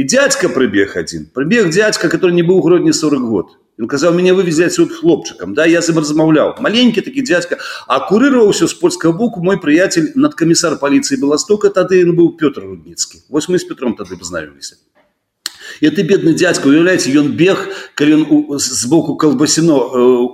и 0.00 0.02
дядька 0.02 0.48
прибег 0.48 0.96
один. 0.96 1.26
Прибег 1.26 1.68
дядька, 1.68 2.08
который 2.08 2.32
не 2.32 2.40
был 2.40 2.62
в 2.62 2.64
Гродне 2.64 2.90
40 2.90 3.20
год. 3.20 3.58
Он 3.78 3.86
сказал, 3.86 4.14
меня 4.14 4.32
вывезли 4.32 4.64
отсюда 4.64 4.94
хлопчиком. 4.94 5.52
Да, 5.52 5.66
я 5.66 5.82
с 5.82 5.88
ним 5.88 5.98
размовлял. 5.98 6.56
Маленький 6.58 7.02
такой 7.02 7.20
дядька. 7.20 7.58
А 7.86 8.00
курировался 8.00 8.66
с 8.66 8.72
польского 8.72 9.12
боку 9.12 9.42
мой 9.42 9.60
приятель, 9.60 10.12
надкомиссар 10.14 10.78
полиции 10.78 11.16
Белостока, 11.16 11.68
тогда 11.68 11.96
он 11.96 12.16
был 12.16 12.34
Петр 12.34 12.62
Рудницкий. 12.62 13.20
Вот 13.28 13.46
мы 13.48 13.58
с 13.58 13.64
Петром 13.64 13.94
тогда 13.94 14.16
познакомились. 14.16 14.78
І 15.80 15.90
ты 15.94 16.02
бедны 16.02 16.34
дзядзька 16.34 16.66
уяўляеце 16.66 17.14
ён 17.14 17.32
бег 17.38 17.62
калі 17.94 18.18
ён 18.18 18.58
з 18.58 18.84
боку 18.90 19.14
калбасіно 19.14 19.78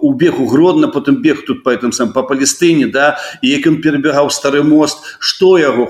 убег 0.00 0.40
у 0.40 0.46
гродна 0.48 0.88
потым 0.88 1.20
бег 1.22 1.44
тут 1.46 1.62
по 1.62 1.70
этом 1.70 1.92
сам 1.92 2.12
по 2.12 2.22
палестыне 2.22 2.88
да 2.88 3.18
і 3.42 3.52
як 3.52 3.66
ён 3.66 3.80
перабегаў 3.84 4.30
стары 4.30 4.62
мост 4.62 5.04
что 5.20 5.58
яго 5.58 5.86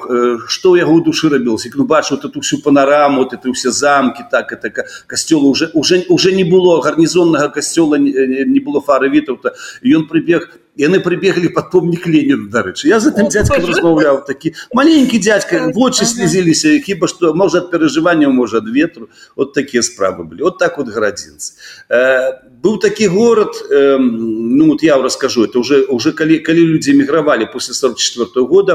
что 0.49 0.77
яго 0.77 1.01
душы 1.01 1.29
рабілася 1.29 1.71
ну 1.75 1.85
бачу 1.85 2.17
тут 2.17 2.37
всю 2.43 2.59
панараму 2.59 3.23
вот 3.23 3.33
это 3.33 3.49
ўсе 3.49 3.71
замкі 3.71 4.27
так 4.31 4.53
это 4.53 4.71
касцёла 5.07 5.47
уже 5.47 5.71
уже 5.75 6.05
уже 6.09 6.33
не 6.33 6.45
было 6.45 6.81
гарнізоннага 6.83 7.49
касцёла 7.49 7.97
не 7.97 8.61
было 8.61 8.81
фары 8.81 9.09
вітаўта 9.09 9.55
ён 9.83 10.07
прыбег 10.09 10.66
яны 10.77 11.01
прыбеглі 11.01 11.49
под 11.57 11.71
помнік 11.73 12.07
леніну 12.07 12.49
дарэчы 12.53 12.89
я 12.89 13.01
за 13.01 13.11
тым 13.17 13.29
дядзька 13.33 13.59
размаўляў 13.65 14.23
такі 14.29 14.53
маленькі 14.77 15.19
дядька 15.19 15.73
вочы 15.75 16.05
слезіліся 16.05 16.77
хіба 16.85 17.09
што 17.09 17.33
можа 17.35 17.65
ад 17.65 17.71
перажыванняў 17.73 18.33
можа 18.33 18.61
ад 18.61 18.69
ветру. 18.69 19.09
Вот 19.37 19.53
такія 19.53 19.83
справы 19.83 20.25
былі 20.25 20.43
вот 20.47 20.59
так 20.59 20.79
вот 20.79 20.89
гарадзінцы 20.89 21.57
э, 21.89 22.33
быў 22.63 22.79
такі 22.79 23.09
горад 23.09 23.57
э, 23.71 23.99
ну 23.99 24.73
вот 24.73 24.83
я 24.83 25.01
раскажу 25.01 25.45
это 25.45 25.59
уже 25.59 25.85
уже 25.89 26.13
калі 26.13 26.39
калі 26.39 26.61
людзі 26.61 26.93
эмігравалі 26.93 27.49
после 27.53 27.75
44 27.75 28.45
-го 28.45 28.49
года 28.49 28.73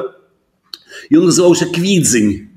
ён 1.12 1.30
называўся 1.30 1.66
квідзень 1.70 2.51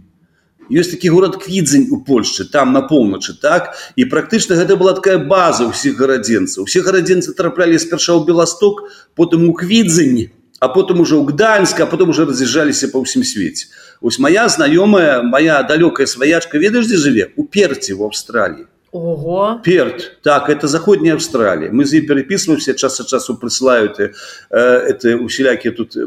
ёсць 0.70 0.92
такі 0.92 1.10
город 1.14 1.40
квідзень 1.42 1.88
у 1.90 2.00
Польшчы 2.04 2.44
там 2.44 2.72
на 2.72 2.82
поўначы 2.84 3.36
так? 3.40 3.74
І 3.96 4.08
практычна 4.08 4.56
гэта 4.56 4.76
была 4.80 4.94
такая 4.94 5.18
база 5.18 5.68
ўсіх 5.68 5.98
гарадзенцаў. 5.98 6.64
Усе 6.64 6.80
гарадзенцы 6.80 7.34
траплялі 7.34 7.78
спярша 7.78 8.16
ў 8.16 8.24
беласток 8.24 8.88
потым 9.14 9.48
у 9.48 9.52
квідзені 9.52 10.30
а 10.60 10.68
потым 10.68 11.00
уже 11.00 11.16
ў 11.16 11.28
гданьска 11.28 11.86
потом 11.86 12.10
уже 12.10 12.24
раз'язджаліся 12.24 12.88
па 12.88 13.02
ўсім 13.02 13.24
свеце. 13.24 13.68
Ось 14.00 14.18
моя 14.18 14.48
знаёмая 14.48 15.20
моя 15.20 15.60
далёкая 15.62 16.08
сваячка 16.08 16.56
ведаеш 16.56 16.88
дзе 16.88 16.96
жыве? 16.96 17.24
У 17.36 17.44
перці 17.44 17.92
в 18.00 18.04
Австраліі 18.08 18.64
Ого. 18.94 19.60
Перт. 19.64 20.18
Так, 20.22 20.48
это 20.48 20.68
Заходняя 20.68 21.16
Австралия. 21.16 21.68
Мы 21.68 21.84
с 21.84 21.90
ней 21.90 22.02
переписываемся, 22.02 22.74
час 22.74 23.00
от 23.00 23.08
часу 23.08 23.36
присылают 23.36 23.98
э, 23.98 24.12
это 24.50 25.16
усілякие 25.16 25.72
тут 25.72 25.96
э, 25.96 26.06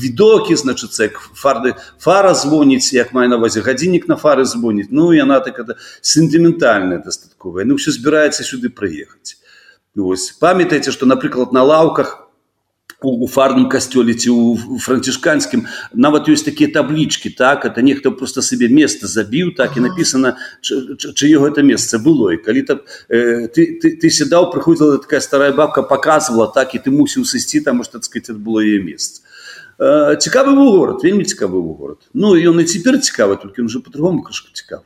видоки, 0.00 0.56
значит, 0.56 0.90
як 0.98 1.12
фарды, 1.34 1.76
фара 2.00 2.34
звонить, 2.34 2.92
як 2.92 3.12
маю 3.12 3.28
на 3.28 3.36
увазі, 3.36 3.60
годинник 3.60 4.08
на 4.08 4.16
фары 4.16 4.44
звонить. 4.44 4.88
Ну, 4.90 5.12
и 5.12 5.20
она 5.20 5.38
так 5.38 5.60
это 5.60 5.76
сентиментальная 6.00 6.98
достатковая. 6.98 7.64
Ну, 7.64 7.76
все 7.76 7.92
собирается 7.92 8.42
сюда 8.42 8.70
приехать. 8.70 9.36
Ось. 9.96 10.32
Памятаете, 10.32 10.90
что, 10.90 11.06
например, 11.06 11.52
на 11.52 11.62
лавках 11.62 12.29
у 13.02 13.26
фарным 13.26 13.68
касцёле 13.68 14.14
ці 14.14 14.30
у 14.30 14.78
францішканскім 14.78 15.66
нават 15.94 16.28
ёсць 16.28 16.44
такія 16.44 16.70
таблічкі 16.72 17.30
так? 17.30 17.64
Это 17.64 17.82
нехто 17.82 18.12
просто 18.12 18.42
сабе 18.42 18.68
место 18.68 19.06
забіў 19.06 19.54
так 19.56 19.76
і 19.76 19.80
написано 19.80 20.36
чыё 20.62 21.40
гэта 21.40 21.62
месца 21.62 21.98
было. 21.98 22.34
І 22.34 22.42
калі 22.42 22.62
так 22.62 22.84
э, 23.08 23.48
ты, 23.48 23.80
ты, 23.80 23.96
ты 23.96 24.10
сядаў 24.10 24.52
прыходзіла 24.52 24.98
такая 24.98 25.20
старая 25.20 25.52
бабка 25.52 25.82
показывала 25.82 26.50
так 26.52 26.74
і 26.74 26.78
ты 26.78 26.90
мусіў 26.90 27.24
сысці 27.24 27.60
там 27.60 27.84
что 27.84 28.02
сказать 28.02 28.30
это 28.30 28.38
было 28.38 28.60
яе 28.60 28.82
месца 28.82 29.22
э, 29.78 30.16
цікавы 30.20 30.52
быў 30.56 30.70
город 30.76 31.04
вельмі 31.04 31.24
цікавы 31.24 31.60
быў 31.60 31.74
город. 31.76 31.98
Ну 32.14 32.34
ён 32.36 32.60
і 32.60 32.64
цяпер 32.64 33.00
цікавы 33.00 33.36
толькі 33.36 33.62
он 33.62 33.66
уже 33.66 33.80
по-другому 33.80 34.22
крышку 34.22 34.52
цікавы 34.52 34.84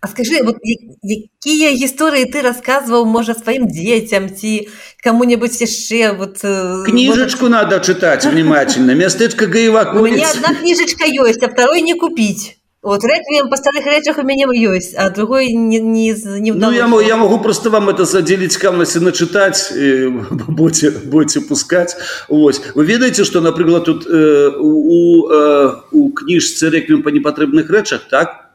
А 0.00 0.06
скажи, 0.06 0.42
вот 0.42 0.56
якія 1.02 1.70
гісторыі 1.74 2.30
ты 2.30 2.38
рассказываў 2.46 3.02
можа 3.02 3.34
сваім 3.34 3.66
дзецям 3.66 4.30
ці 4.30 4.70
кому-нибудь 5.02 5.58
яшчэ 5.58 6.14
вот 6.14 6.38
э, 6.44 6.84
книжечку 6.86 7.50
может... 7.50 7.50
надо 7.50 7.80
читать 7.80 8.24
внимательно. 8.24 8.94
Местечко 8.94 9.46
гаевак 9.46 9.94
у 9.94 10.06
меня 10.06 10.30
одна 10.30 10.54
книжечка 10.54 11.04
есть 11.04 11.42
а 11.42 11.48
второй 11.48 11.82
не 11.82 11.94
купить. 11.94 12.58
Вот 12.80 13.02
реквием 13.02 13.50
по 13.50 13.56
старых 13.56 13.86
речах 13.86 14.18
у 14.18 14.22
меня 14.22 14.46
есть 14.52 14.94
а 14.96 15.10
другой 15.10 15.48
не, 15.48 15.80
не, 15.80 16.14
не 16.40 16.52
ну, 16.52 16.70
я, 16.70 16.86
я 17.02 17.16
могу 17.16 17.40
просто 17.40 17.68
вам 17.68 17.88
это 17.88 18.04
заделить 18.04 18.56
камнасці 18.56 19.00
начитать 19.00 19.72
будете 20.48 20.90
будете 20.90 21.40
пускать. 21.40 21.96
Ось. 22.28 22.60
Вы 22.76 22.84
ведаеце 22.84 23.24
что 23.24 23.40
напрыклад 23.40 23.84
тут 23.84 24.06
э, 24.06 24.48
у, 24.60 25.28
э, 25.28 25.74
у 25.90 26.12
кніжцы 26.12 26.70
реквием 26.70 27.02
по 27.02 27.08
непотребных 27.08 27.68
рэчах 27.68 28.02
так 28.08 28.47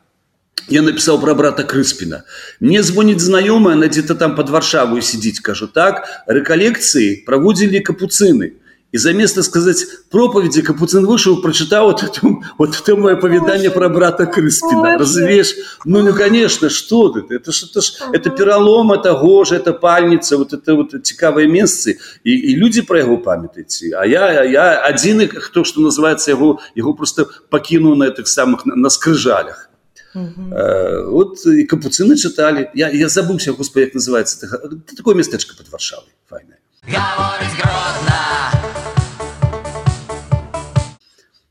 я 0.69 0.81
написал 0.81 1.19
про 1.19 1.33
брата 1.35 1.63
Крыспина. 1.63 2.23
Мне 2.59 2.83
звонит 2.83 3.19
знакомая, 3.19 3.75
она 3.75 3.87
где-то 3.87 4.15
там 4.15 4.35
под 4.35 4.49
Варшавой 4.49 5.01
сидит, 5.01 5.35
скажу 5.37 5.67
так, 5.67 6.23
реколлекции 6.27 7.15
проводили 7.25 7.79
капуцины. 7.79 8.53
И 8.93 8.97
за 8.97 9.11
место 9.11 9.41
сказать 9.41 9.87
проповеди 10.11 10.61
Капуцин 10.61 11.07
вышел, 11.07 11.41
прочитал 11.41 11.87
вот 11.87 12.03
это, 12.03 12.19
вот 12.59 12.79
это 12.79 12.95
мое 12.95 13.15
поведание 13.15 13.71
про 13.71 13.89
брата 13.89 14.27
Крыспина. 14.27 14.99
Развеешь? 14.99 15.55
Ну, 15.83 16.03
ну, 16.03 16.13
конечно, 16.13 16.69
что 16.69 17.09
ты? 17.09 17.33
Это 17.33 17.51
ж, 17.51 17.63
это 17.63 17.81
ж, 17.81 17.93
это 18.13 18.29
перелом, 18.29 18.91
это 18.91 19.13
гожа, 19.13 19.55
это 19.55 19.73
пальница, 19.73 20.37
вот 20.37 20.53
это 20.53 20.75
вот 20.75 20.91
цікавое 21.03 21.47
место. 21.47 21.93
И, 22.23 22.51
и 22.51 22.55
люди 22.55 22.83
про 22.83 22.99
его 22.99 23.17
памятаете. 23.17 23.95
А 23.97 24.05
я, 24.05 24.43
я 24.43 24.77
один, 24.77 25.27
кто, 25.27 25.63
что 25.63 25.81
называется, 25.81 26.29
его, 26.29 26.59
его 26.75 26.93
просто 26.93 27.25
покинул 27.49 27.95
на 27.95 28.03
этих 28.03 28.27
самых, 28.27 28.63
на, 28.63 28.75
на 28.75 28.89
скрижалях. 28.89 29.71
Угу. 30.15 30.53
Э, 30.53 31.05
вот 31.07 31.45
и 31.45 31.65
капуцины 31.65 32.15
читали. 32.15 32.69
Я, 32.73 32.89
я 32.89 33.09
забылся, 33.09 33.53
господи, 33.53 33.85
как 33.85 33.95
называется. 33.95 34.45
Это, 34.45 34.55
это 34.57 34.95
такое 34.95 35.15
местечко 35.15 35.55
под 35.55 35.71
Варшавой. 35.71 36.09
Файное. 36.29 36.59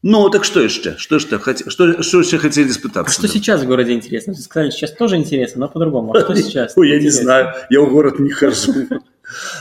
Ну, 0.04 0.28
так 0.30 0.44
что 0.44 0.60
еще? 0.60 0.96
Что, 0.96 1.20
что, 1.20 1.38
что, 1.38 2.02
что 2.02 2.20
еще 2.20 2.38
хотели 2.38 2.68
испытать? 2.68 3.06
А 3.06 3.10
что 3.10 3.28
сейчас 3.28 3.62
в 3.62 3.66
городе 3.66 3.92
интересно? 3.92 4.32
Вы 4.32 4.40
сказали, 4.40 4.70
сейчас 4.70 4.90
тоже 4.92 5.16
интересно, 5.16 5.60
но 5.60 5.68
по-другому. 5.68 6.12
А 6.12 6.20
что 6.20 6.34
сейчас? 6.34 6.72
Ой, 6.76 6.90
я 6.90 6.98
не 6.98 7.08
знаю. 7.08 7.54
Я 7.70 7.80
в 7.82 7.90
город 7.90 8.18
не 8.18 8.30
хожу. 8.30 8.72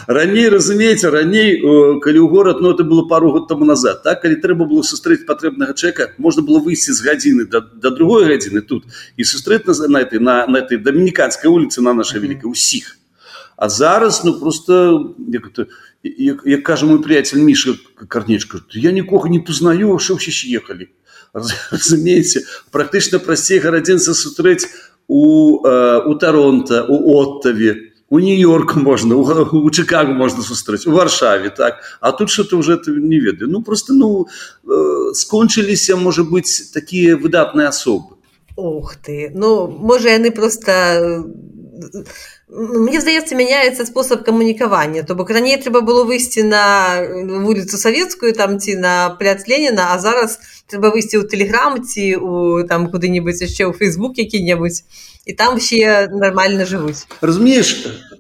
Раней 0.08 0.50
разумееце 0.50 1.10
раней 1.10 1.60
калі 2.02 2.20
ў 2.20 2.28
горад 2.30 2.62
но 2.62 2.70
ну, 2.70 2.76
это 2.76 2.84
было 2.84 3.08
пару 3.08 3.32
год 3.32 3.48
тому 3.48 3.66
назад 3.66 4.04
так 4.04 4.22
калі 4.22 4.42
трэба 4.42 4.66
было 4.66 4.82
сустрэць 4.82 5.26
патрэбнага 5.26 5.74
чэка 5.74 6.14
можна 6.18 6.44
было 6.44 6.60
выйсці 6.60 6.94
з 6.94 7.06
гадзіны 7.06 7.46
да, 7.46 7.62
да 7.62 7.90
другой 7.90 8.26
гадзіны 8.26 8.62
тут 8.62 8.86
і 9.18 9.24
сустрэць 9.24 9.66
на 9.66 9.88
на 9.88 10.02
этой 10.02 10.20
на, 10.20 10.48
на 10.48 10.58
этой 10.58 10.78
дамініканскай 10.78 11.52
улице 11.52 11.82
на 11.82 11.94
нашай 11.94 12.20
вялікай 12.20 12.52
усіх. 12.52 12.98
А 13.56 13.70
зараз 13.70 14.26
ну 14.26 14.40
просто 14.40 15.16
як 15.28 15.48
это 15.48 15.68
як, 16.04 16.42
як 16.46 16.64
кажа 16.64 16.86
мой 16.86 17.02
приятель 17.02 17.38
міша 17.38 17.76
карнечка 18.08 18.60
я 18.72 18.92
нікога 18.92 19.30
не 19.30 19.40
пазнаю 19.40 20.00
що 20.00 20.18
ўсе 20.18 20.32
ехалі 20.58 20.90
разумееце 21.72 22.42
практычна 22.72 23.20
прасцей 23.20 23.60
гарадзенца 23.60 24.14
сустрэць 24.14 24.66
у 25.08 25.62
э, 25.62 26.02
у 26.06 26.16
таронта 26.16 26.86
у 26.90 26.98
оттаве 27.20 27.90
у 28.12 28.19
нью-йорку 28.19 28.80
можна 28.80 29.15
у, 29.15 29.24
у 29.63 29.69
чикаго 29.71 30.13
можна 30.13 30.43
сустрэць 30.43 30.86
у 30.86 30.91
варшаве 30.91 31.50
так. 31.50 31.82
А 32.02 32.12
тут 32.12 32.30
что-то 32.30 32.58
уже 32.58 32.74
это 32.74 32.91
не 32.91 33.19
ведаю 33.19 33.50
ну 33.50 33.63
просто 33.63 33.93
ну 33.93 34.28
э, 34.67 35.13
скончыліся 35.13 35.95
можа 35.95 36.24
быть 36.24 36.71
такія 36.74 37.15
выдатныя 37.15 37.69
асобы 37.69 38.21
Ух 38.58 38.95
ты. 38.95 39.32
Ну 39.34 39.67
можа 39.67 40.10
яны 40.10 40.32
просто 40.32 41.24
мне 42.48 43.02
здаецца 43.02 43.36
мяняецца 43.36 43.86
спосаб 43.86 44.24
камунікавання 44.28 45.04
то 45.04 45.15
бок 45.15 45.32
раней 45.32 45.58
трэба 45.58 45.82
было 45.82 46.04
выйсці 46.04 46.44
на 46.44 46.63
вуліцу 47.46 47.78
савецкую 47.78 48.34
там 48.34 48.60
ці 48.60 48.76
на 48.76 49.15
пляц 49.20 49.48
леніна 49.48 49.91
а 49.96 50.00
зараз 50.00 50.39
трэба 50.67 50.94
выйсці 50.94 51.22
ў 51.22 51.28
тэлеграм 51.28 51.82
ці 51.84 52.15
у 52.17 52.63
там 52.67 52.91
куды-нибудь 52.91 53.41
яшчэ 53.41 53.70
ў 53.70 53.74
фейсбук 53.74 54.17
які-небудзь 54.17 54.84
і 55.26 55.34
там 55.34 55.58
все 55.58 56.08
нормально 56.12 56.65
жывуць 56.65 57.08
разумееш 57.22 57.76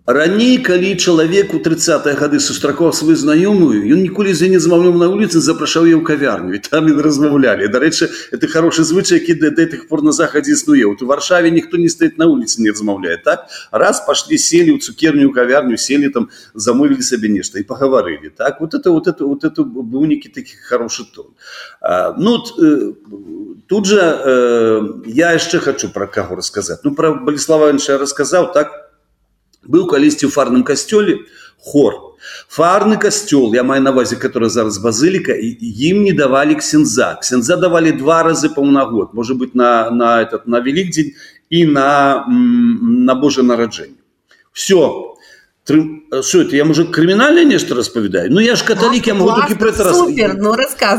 Раней, 0.05 0.57
калі 0.57 0.95
чалавек 0.97 1.53
у 1.53 1.59
30 1.59 2.17
гады 2.17 2.39
сустракаў 2.41 2.89
сваю 2.89 3.13
знаёмую, 3.13 3.85
ён 3.85 4.01
ніколі 4.01 4.33
з 4.33 4.49
не 4.49 4.57
замаўляў 4.57 4.97
на 4.97 5.05
вуліцы, 5.05 5.37
запрашаў 5.37 5.85
яе 5.85 6.01
ў 6.01 6.01
кавярню 6.01 6.57
там 6.57 6.89
яны 6.89 7.05
размаўлялі. 7.05 7.69
Дарэчы, 7.69 8.09
это 8.33 8.49
хорошы 8.49 8.81
звычай, 8.81 9.21
які 9.21 9.37
да, 9.37 9.49
да 9.53 9.69
тых 9.69 9.85
пор 9.87 10.01
на 10.01 10.11
захадзе 10.11 10.57
існуе. 10.57 10.89
У 10.89 10.97
Варшаве 11.05 11.53
ніхто 11.53 11.77
не 11.77 11.85
стаіць 11.85 12.17
на 12.17 12.25
вуліцы, 12.25 12.65
не 12.65 12.73
размаўляе. 12.73 13.21
Так 13.21 13.45
раз 13.69 14.01
пашлі 14.01 14.41
селі 14.41 14.73
ў 14.73 14.81
цукерню 14.81 15.29
кавярню, 15.29 15.77
селі 15.77 16.09
там, 16.09 16.33
замовілі 16.57 17.05
сабе 17.05 17.29
нешта 17.29 17.61
і 17.61 17.63
пагаварылі. 17.69 18.33
Так 18.33 18.57
вот 18.57 18.73
это 18.73 18.89
вот 18.89 19.05
это 19.05 19.29
вот 19.29 19.45
это 19.45 19.61
быў 19.61 20.09
нейкі 20.09 20.33
такі 20.33 20.57
хорошы 20.65 21.05
тон. 21.13 21.37
А, 21.81 22.17
ну 22.17 22.41
э, 22.41 22.93
тут 23.69 23.85
жа 23.85 24.17
э, 24.17 24.81
я 25.05 25.37
яшчэ 25.37 25.61
хочу 25.61 25.93
пра 25.93 26.07
каго 26.07 26.41
расказаць. 26.41 26.81
Ну 26.83 26.97
пра 26.97 27.13
Баліслава 27.13 27.69
я 27.69 27.97
расказаў 28.01 28.49
так 28.53 28.90
быў 29.67 29.87
калісьці 29.87 30.25
ў 30.27 30.31
фарным 30.31 30.63
касцёле 30.63 31.25
хор. 31.57 32.17
Фарны 32.49 32.97
касцёл 32.97 33.53
я 33.53 33.63
маю 33.63 33.81
навазе 33.81 34.15
который 34.15 34.49
зараз 34.49 34.77
базыліка 34.77 35.33
і 35.33 35.57
ім 35.89 36.03
не 36.03 36.13
давалі 36.13 36.55
ксенза. 36.55 37.17
Ксенза 37.21 37.57
давалі 37.57 37.91
два 37.91 38.23
разы 38.23 38.49
паўна 38.49 38.85
год. 38.85 39.13
Может 39.13 39.37
быть 39.37 39.55
на 39.55 39.89
на 39.89 40.21
этот 40.21 40.47
на 40.47 40.59
великдзень 40.59 41.13
і 41.51 41.65
на 41.65 42.25
на 42.27 43.15
божа 43.15 43.43
нараджэнне 43.43 44.01
все 44.53 45.07
что 45.63 46.41
это 46.41 46.55
я 46.55 46.65
уже 46.65 46.85
крымінальна 46.85 47.43
нешта 47.43 47.75
распавядаю 47.75 48.31
Ну 48.31 48.41
я 48.41 48.55
ж 48.55 48.65
каталік 48.65 49.07
я 49.07 49.13
могу 49.13 49.41
толькі 49.41 49.55
про 49.55 49.69
это 49.69 49.93
Супер, 49.93 50.35
ну, 50.37 50.55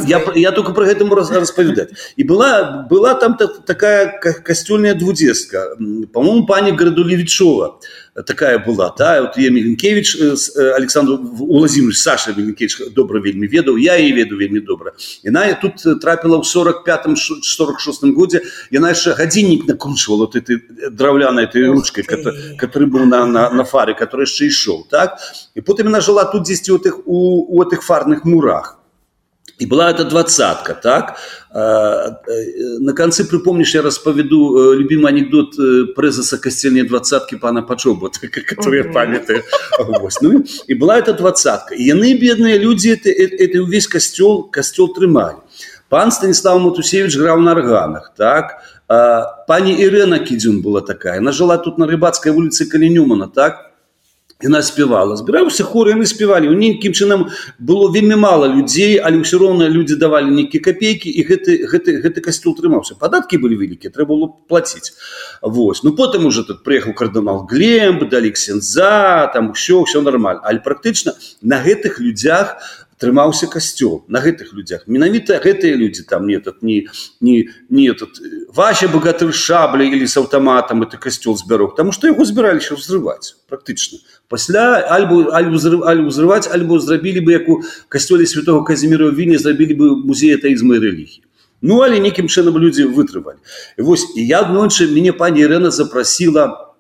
я, 0.07 0.23
я 0.35 0.51
только 0.51 0.73
про 0.73 0.87
гэтаму 0.87 1.15
раз 1.15 1.31
распавядаць 1.31 1.91
і 2.17 2.25
была 2.25 2.87
была 2.89 3.15
там 3.15 3.37
такая 3.67 4.21
касцёльная 4.23 4.95
двудзестка 4.95 5.77
по-моему 6.13 6.47
пані 6.47 6.73
градулевічова 6.73 7.81
такая 8.15 8.59
была. 8.59 8.95
Да 8.97 9.23
вот 9.23 9.37
я 9.37 9.51
меленкевич 9.51 10.17
александр 10.77 11.19
владимирович 11.21 11.99
саша 11.99 12.35
меленкевич 12.37 12.79
добра 12.95 13.21
вельмі 13.21 13.47
ведаў 13.47 13.79
я 13.79 13.97
і 13.97 14.13
веду 14.13 14.37
вельмі 14.37 14.61
добра 14.61 14.93
яна 15.23 15.47
я 15.47 15.55
тут 15.55 15.81
трапіла 16.01 16.37
ў 16.37 16.45
45 16.45 17.17
46 17.17 18.05
годзе 18.13 18.43
яна 18.71 18.93
яшчэ 18.93 19.17
гадзіннік 19.17 19.65
накручвала 19.65 20.29
вот 20.29 20.37
этой 20.37 20.61
драўляной 20.91 21.45
этой 21.45 21.67
ручкой 21.73 22.05
который, 22.05 22.57
который 22.59 22.87
был 22.87 23.07
на, 23.07 23.25
на, 23.27 23.49
на 23.51 23.65
фары 23.65 23.95
который 23.95 24.29
яшчэ 24.29 24.53
ішоў 24.53 24.89
так? 24.91 25.17
І 25.55 25.61
потым 25.65 25.89
яна 25.89 26.01
жыла 26.01 26.29
тут 26.29 26.45
10 26.45 26.69
у 26.69 26.79
тых 26.79 27.01
у, 27.07 27.49
у 27.49 27.63
этих 27.65 27.83
фарных 27.83 28.25
мурах 28.25 28.82
и 29.59 29.67
была 29.67 29.91
это 29.91 30.05
двадцатка, 30.05 30.75
так? 30.75 31.19
На 31.53 32.93
конце, 32.95 33.25
припомнишь, 33.25 33.75
я 33.75 33.83
распаведу 33.83 34.73
любимый 34.73 35.13
анекдот 35.13 35.55
презеса 35.95 36.39
костельной 36.39 36.83
двадцатки 36.83 37.37
пана 37.37 37.63
Пачобота, 37.63 38.29
который 38.29 38.85
я 38.87 38.93
памятаю. 38.93 39.43
Ну, 40.21 40.45
и 40.67 40.75
была 40.75 40.99
это 40.99 41.13
двадцатка. 41.13 41.75
И 41.75 41.85
яны, 41.85 42.19
бедные 42.19 42.59
люди, 42.59 42.89
это, 42.89 43.11
это 43.11 43.59
весь 43.59 43.87
костел, 43.87 44.45
костел 44.45 44.89
трымали. 44.89 45.37
Пан 45.89 46.11
Станислав 46.11 46.61
Матусевич 46.61 47.17
играл 47.17 47.39
на 47.39 47.53
органах, 47.53 48.13
так? 48.17 48.63
Пани 49.47 49.83
Ирена 49.83 50.19
Кидзюн 50.19 50.63
была 50.63 50.81
такая. 50.81 51.19
Она 51.19 51.33
жила 51.33 51.59
тут 51.59 51.79
на 51.79 51.87
Рыбацкой 51.87 52.33
улице 52.33 52.65
Калинюмана, 52.67 53.29
так? 53.29 53.72
Яна 54.43 54.63
спявала 54.63 55.17
збіраўся 55.17 55.65
хор 55.65 55.93
яны 55.95 56.07
спявалі 56.07 56.53
у 56.53 56.57
нейкім 56.59 56.93
чынам 56.93 57.31
было 57.59 57.91
вельмі 57.95 58.19
мала 58.19 58.51
людзей 58.51 58.99
але 58.99 59.23
ўсё 59.23 59.39
роўна 59.43 59.71
людзі 59.71 59.97
давалі 59.97 60.35
нейкія 60.35 60.63
копейкі 60.63 61.11
і 61.11 61.23
гэты 61.27 61.67
гэты 61.67 61.99
гэты 62.03 62.21
касцёл 62.21 62.59
трымаўся 62.59 62.99
падаткі 62.99 63.39
былі 63.43 63.59
вялікія 63.63 63.95
трэба 63.95 64.15
было 64.15 64.29
плаціць 64.49 64.95
Вось 65.43 65.83
ну 65.83 65.93
потым 65.93 66.27
уже 66.27 66.45
тут 66.45 66.63
прыехаў 66.63 66.95
кардынал 66.95 67.47
глемб 67.51 68.09
далі 68.09 68.31
ксенза 68.31 69.31
там 69.35 69.51
усё 69.51 69.83
ўсё 69.83 70.03
нормально. 70.03 70.41
Але 70.45 70.61
практычна 70.61 71.15
на 71.43 71.59
гэтых 71.59 71.99
людзях 71.99 72.57
трымаўся 73.03 73.51
касцёл 73.51 74.05
на 74.07 74.23
гэтых 74.23 74.55
людзях. 74.55 74.87
Менавіта 74.87 75.43
гэтыя 75.43 75.75
людзі 75.75 76.07
там 76.07 76.31
не 76.31 76.39
этот 76.39 76.63
не 76.63 76.87
не 77.21 77.51
не 77.69 77.91
этот 77.91 78.23
вася 78.55 78.87
богатыр 78.89 79.35
шабля 79.35 79.83
или 79.83 80.07
с 80.07 80.17
аўтаматам 80.17 80.87
это 80.87 81.03
касцёл 81.03 81.37
збярог 81.37 81.75
тому 81.75 81.91
что 81.91 82.07
яго 82.07 82.25
збіраліся 82.25 82.79
ўзрываць 82.79 83.43
практычна. 83.51 83.99
Пасля 84.29 84.87
альбу 84.87 85.35
альбу 85.35 85.59
альбу 85.83 86.15
ўзрываць 86.15 86.47
альбо 86.47 86.79
зрабілі 86.79 87.27
бы 87.27 87.33
як 87.35 87.49
у 87.49 87.63
касцёле 87.91 88.27
святого 88.27 88.63
казіміра 88.63 89.11
віне 89.11 89.39
зрабілі 89.39 89.75
бы 89.75 89.87
музей 90.07 90.39
атаізма 90.39 90.79
і 90.79 90.79
рэлігіі. 90.79 91.23
Ну 91.63 91.83
але 91.83 91.99
нейкім 91.99 92.27
чынам 92.27 92.59
людзі 92.59 92.87
вытрывалі. 92.87 93.39
Вось 93.79 94.07
і 94.15 94.27
я 94.27 94.47
аднойчы 94.47 94.87
мяне 94.91 95.13
пані 95.13 95.43
Ірена 95.43 95.71
запрасіла 95.71 96.72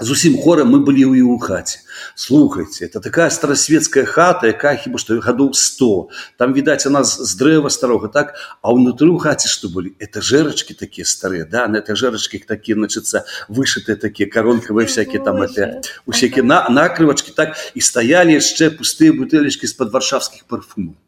зусім 0.00 0.38
хорам 0.42 0.74
мы 0.74 0.82
былі 0.82 1.06
ў 1.06 1.22
у 1.22 1.38
хаце. 1.38 1.78
Слухайте 2.16 2.84
это 2.86 3.00
такая 3.00 3.30
старасветская 3.30 4.04
хата 4.04 4.50
якая 4.50 4.74
хіба 4.74 4.98
што 4.98 5.20
гадоў 5.22 5.54
100 5.54 6.10
там 6.38 6.52
відаць 6.52 6.86
у 6.86 6.90
нас 6.90 7.14
з 7.14 7.30
дрэва 7.38 7.70
старога 7.70 8.10
так? 8.10 8.34
А 8.62 8.74
ўнутры 8.74 9.06
ў 9.14 9.22
хаце 9.22 9.46
што 9.46 9.70
былі? 9.70 9.94
Это 10.02 10.18
жэрачки 10.18 10.74
такія 10.74 11.06
старыя 11.06 11.46
да? 11.46 11.68
На 11.70 11.78
этой 11.78 11.94
жэрачки 11.94 12.42
такія 12.42 12.74
начыцца 12.74 13.22
вышытыя 13.46 13.94
такія 13.94 14.26
коронкавыя 14.26 14.90
всякие 14.90 15.22
там 15.22 15.38
это 15.46 15.82
усякі 16.06 16.42
на 16.42 16.66
накрывачки 16.68 17.30
так? 17.30 17.54
І 17.74 17.80
стаялі 17.80 18.34
яшчэ 18.34 18.74
пустыя 18.74 19.14
бутэлечки 19.14 19.70
з-пад 19.70 19.94
варшавскіх 19.94 20.50
парфумаў 20.50 20.98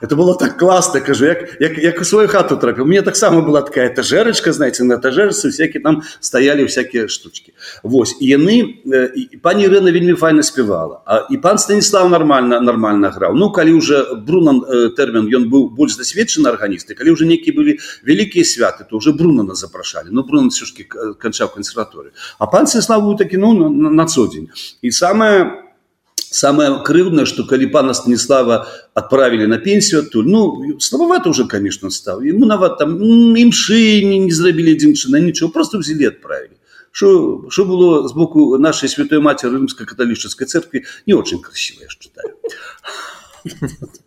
это 0.00 0.16
было 0.16 0.34
так 0.34 0.58
классно 0.58 1.00
кажу 1.00 1.24
як, 1.24 1.60
як, 1.60 1.78
як 1.78 2.00
у 2.00 2.04
свою 2.04 2.28
хату 2.28 2.56
трапіў 2.56 2.84
мне 2.84 3.02
таксама 3.02 3.40
была 3.40 3.62
такая 3.62 3.88
этажерочка 3.88 4.52
знаете 4.52 4.84
на 4.84 4.94
этажерцы 4.94 5.50
всякие 5.50 5.82
там 5.82 6.02
стаялі 6.20 6.64
всякие 6.64 7.08
штучки. 7.08 7.52
Вось 7.82 8.16
і 8.20 8.26
яны 8.26 8.76
і 9.14 9.36
пані 9.42 9.64
Ірына 9.64 9.92
вельмі 9.92 10.14
файна 10.14 10.42
спявала 10.42 11.00
а 11.06 11.26
і 11.30 11.36
пан 11.36 11.58
станіслав 11.58 12.10
нормально 12.10 12.60
нормально 12.60 13.10
граў 13.10 13.34
ну 13.34 13.50
калі 13.52 13.72
уже 13.72 14.14
брунан 14.14 14.60
тэрмін 14.96 15.28
ён 15.32 15.48
быў 15.48 15.70
больш 15.70 15.96
дасведчаны 15.96 16.48
арганісты 16.48 16.94
калі 16.94 17.10
уже 17.10 17.24
нейкія 17.24 17.56
былі 17.56 17.78
вялікія 18.06 18.44
святы 18.44 18.84
то 18.90 18.96
уже 18.96 19.12
брунана 19.12 19.54
запрашалі 19.54 20.08
ну 20.10 20.22
брунан 20.22 20.50
сюшки 20.50 20.84
канчаў 21.18 21.48
кансерваторы 21.54 22.12
а 22.38 22.46
пан 22.46 22.66
станіслав 22.66 23.16
такі 23.16 23.36
ну 23.36 23.70
на, 23.70 23.90
на 23.90 24.06
цодзень 24.06 24.48
і 24.82 24.90
самое 24.90 25.63
Самое 26.34 26.82
крыўднае, 26.82 27.24
што 27.30 27.44
калі 27.46 27.68
пана 27.70 27.94
Станіслава 27.94 28.66
адправілі 28.98 29.46
на 29.46 29.58
пенсію 29.62 30.00
адтуль 30.02 30.26
ну 30.26 30.40
слабавато 30.82 31.30
уже 31.30 31.46
конечно 31.46 31.90
стаў. 31.94 32.26
Ему 32.26 32.42
нават 32.50 32.74
там 32.78 32.98
імшы 33.38 34.02
не, 34.02 34.18
не 34.26 34.34
зрабілі 34.34 34.74
адзінчына 34.74 35.22
нічого 35.22 35.52
просто 35.54 35.78
взялі 35.78 36.10
адправілі. 36.10 36.58
Что 36.90 37.46
что 37.50 37.64
было 37.64 38.08
з 38.08 38.12
боку 38.18 38.58
нашай 38.58 38.90
святой 38.90 39.22
маці 39.22 39.46
рымска-каталічыцкай 39.46 40.50
церкви 40.50 40.82
не 41.06 41.14
очень 41.14 41.38
красиво 41.38 41.86
я 41.86 41.88
считаю 41.88 42.34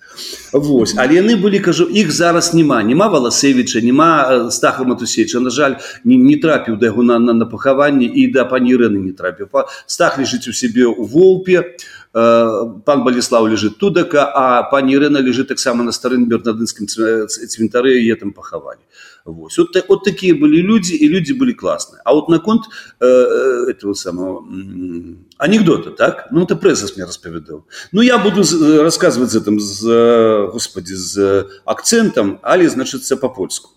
Вось 0.53 0.95
але 0.97 1.19
яны 1.19 1.35
былі 1.35 1.59
кажу 1.59 1.87
іх 1.89 2.11
зараз 2.11 2.53
няма. 2.53 2.83
Няма 2.83 3.07
валасевіча 3.07 3.81
няма 3.81 4.49
стаха 4.51 4.83
матусеча 4.83 5.39
на 5.39 5.49
жаль 5.49 5.77
не, 6.03 6.17
не 6.17 6.37
трапіў 6.37 6.77
да 6.77 6.89
яго 6.91 7.03
на, 7.03 7.19
на, 7.19 7.33
на 7.33 7.45
пахаванне 7.45 8.05
і 8.05 8.27
да 8.31 8.45
пані 8.45 8.73
Ірэны 8.73 8.99
не 8.99 9.13
трапіў. 9.13 9.47
Па 9.51 9.67
стах 9.85 10.17
лежыць 10.17 10.47
у 10.47 10.53
сябе 10.53 10.87
у 10.87 11.03
волпе 11.03 11.77
пан 12.13 13.03
баліслав 13.03 13.45
лежит 13.49 13.77
тудака 13.77 14.25
а 14.33 14.63
пані 14.71 14.97
Ірэна 14.97 15.21
лежит 15.21 15.47
таксама 15.47 15.83
на 15.83 15.91
старым 15.91 16.25
бернадынскім 16.25 16.87
цвінтары 16.87 17.99
е 18.01 18.15
там 18.15 18.31
пахавалі. 18.31 18.81
Вось. 19.25 19.57
Вот, 19.57 19.75
вот 19.89 20.03
такие 20.03 20.33
были 20.33 20.61
люди 20.61 20.93
и 20.93 21.07
люди 21.07 21.33
были 21.33 21.51
классные 21.51 22.01
а 22.05 22.13
вот 22.13 22.29
наконт 22.29 22.63
э, 22.99 23.05
этого 23.69 23.93
самого 23.93 24.45
анекдота 25.37 25.91
так 25.91 26.27
ну 26.31 26.43
это 26.43 26.55
пресса 26.55 26.87
мне 26.95 27.05
распавядал 27.05 27.65
ну 27.91 28.01
я 28.01 28.17
буду 28.17 28.41
рассказывать 28.83 29.33
этим 29.35 29.59
з 29.59 30.49
господи 30.51 30.93
з 30.93 31.47
акцентом 31.65 32.39
али 32.41 32.67
значится 32.67 33.17
по-польску 33.17 33.71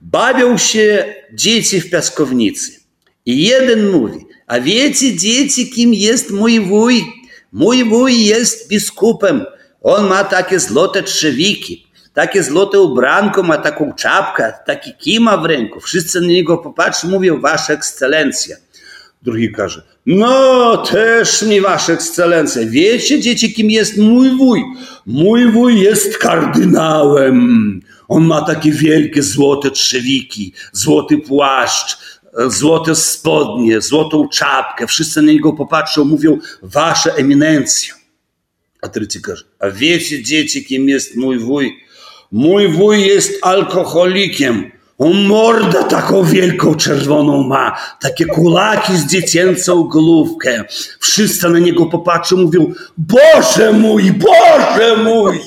бавіўще 0.00 1.26
дети 1.32 1.80
в 1.80 1.90
пясковницы 1.90 2.80
и 3.24 3.32
jeden 3.32 3.90
mówi 3.90 4.26
a 4.46 4.60
wiecie 4.60 5.16
dzieci 5.16 5.70
kim 5.70 5.94
jest 5.94 6.30
mój 6.30 6.60
wuj? 6.60 7.04
Mój 7.52 7.84
wuj 7.84 8.24
jest 8.24 8.68
biskupem. 8.68 9.44
On 9.82 10.08
ma 10.08 10.24
takie 10.24 10.60
złote 10.60 11.02
trzewiki 11.02 11.90
takie 12.14 12.42
złote 12.42 12.80
ubranko, 12.80 13.42
ma 13.42 13.58
taką 13.58 13.92
czapkę, 13.92 14.52
taki 14.66 14.94
kima 14.98 15.36
w 15.36 15.44
ręku. 15.44 15.80
Wszyscy 15.80 16.20
na 16.20 16.26
niego 16.26 16.58
popatrzą, 16.58 17.08
mówią, 17.08 17.40
wasza 17.40 17.72
ekscelencja. 17.72 18.56
Drugi 19.22 19.52
każe, 19.52 19.82
no 20.06 20.76
też 20.76 21.42
mi 21.42 21.60
wasza 21.60 21.92
ekscelencja. 21.92 22.62
Wiecie, 22.66 23.20
dzieci, 23.20 23.52
kim 23.52 23.70
jest 23.70 23.96
mój 23.98 24.36
wuj? 24.36 24.62
Mój 25.06 25.52
wuj 25.52 25.80
jest 25.80 26.18
kardynałem. 26.18 27.80
On 28.08 28.24
ma 28.24 28.42
takie 28.42 28.72
wielkie 28.72 29.22
złote 29.22 29.70
trzewiki, 29.70 30.52
złoty 30.72 31.18
płaszcz, 31.18 31.98
złote 32.46 32.94
spodnie, 32.94 33.80
złotą 33.80 34.28
czapkę. 34.28 34.86
Wszyscy 34.86 35.22
na 35.22 35.32
niego 35.32 35.52
popatrzą, 35.52 36.04
mówią, 36.04 36.38
wasza 36.62 37.10
eminencjo. 37.10 37.94
A 38.82 38.88
każe, 39.22 39.44
a 39.58 39.70
wiecie, 39.70 40.22
dzieci, 40.22 40.64
kim 40.64 40.88
jest 40.88 41.16
mój 41.16 41.38
wuj? 41.38 41.76
Mój 42.32 42.68
wuj 42.68 43.06
jest 43.06 43.38
alkoholikiem. 43.42 44.70
Morda 45.00 45.82
taką 45.82 46.24
wielką 46.24 46.74
czerwoną 46.74 47.42
ma, 47.42 47.76
takie 48.00 48.26
kulaki 48.26 48.96
z 48.96 49.06
dziecięcą 49.06 49.82
główkę. 49.82 50.64
Wszyscy 51.00 51.48
na 51.48 51.58
niego 51.58 51.86
popatrzą, 51.86 52.36
mówią, 52.36 52.72
Boże 52.98 53.72
mój, 53.72 54.12
Boże 54.12 54.96
mój! 54.96 55.40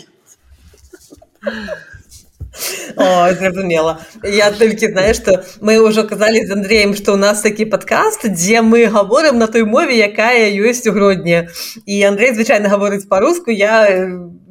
О, 2.96 3.34
зразумела. 3.34 4.00
Я 4.24 4.52
толькі 4.52 4.88
знаю, 4.88 5.14
што 5.14 5.42
мы 5.62 5.82
ўжо 5.82 6.06
казалі 6.06 6.46
з 6.46 6.54
Андреем, 6.54 6.94
што 6.94 7.18
ў 7.18 7.18
нас 7.18 7.42
такі 7.42 7.66
падкаст, 7.66 8.30
дзе 8.30 8.62
мы 8.62 8.86
гаворым 8.86 9.42
на 9.42 9.48
той 9.50 9.66
мове, 9.66 9.98
якая 9.98 10.54
ёсць 10.54 10.86
у 10.86 10.94
грудні. 10.94 11.50
І 11.86 11.96
Андрей 12.06 12.38
звычайна 12.38 12.70
гаворыць 12.70 13.10
па-руску, 13.10 13.50
я 13.50 13.90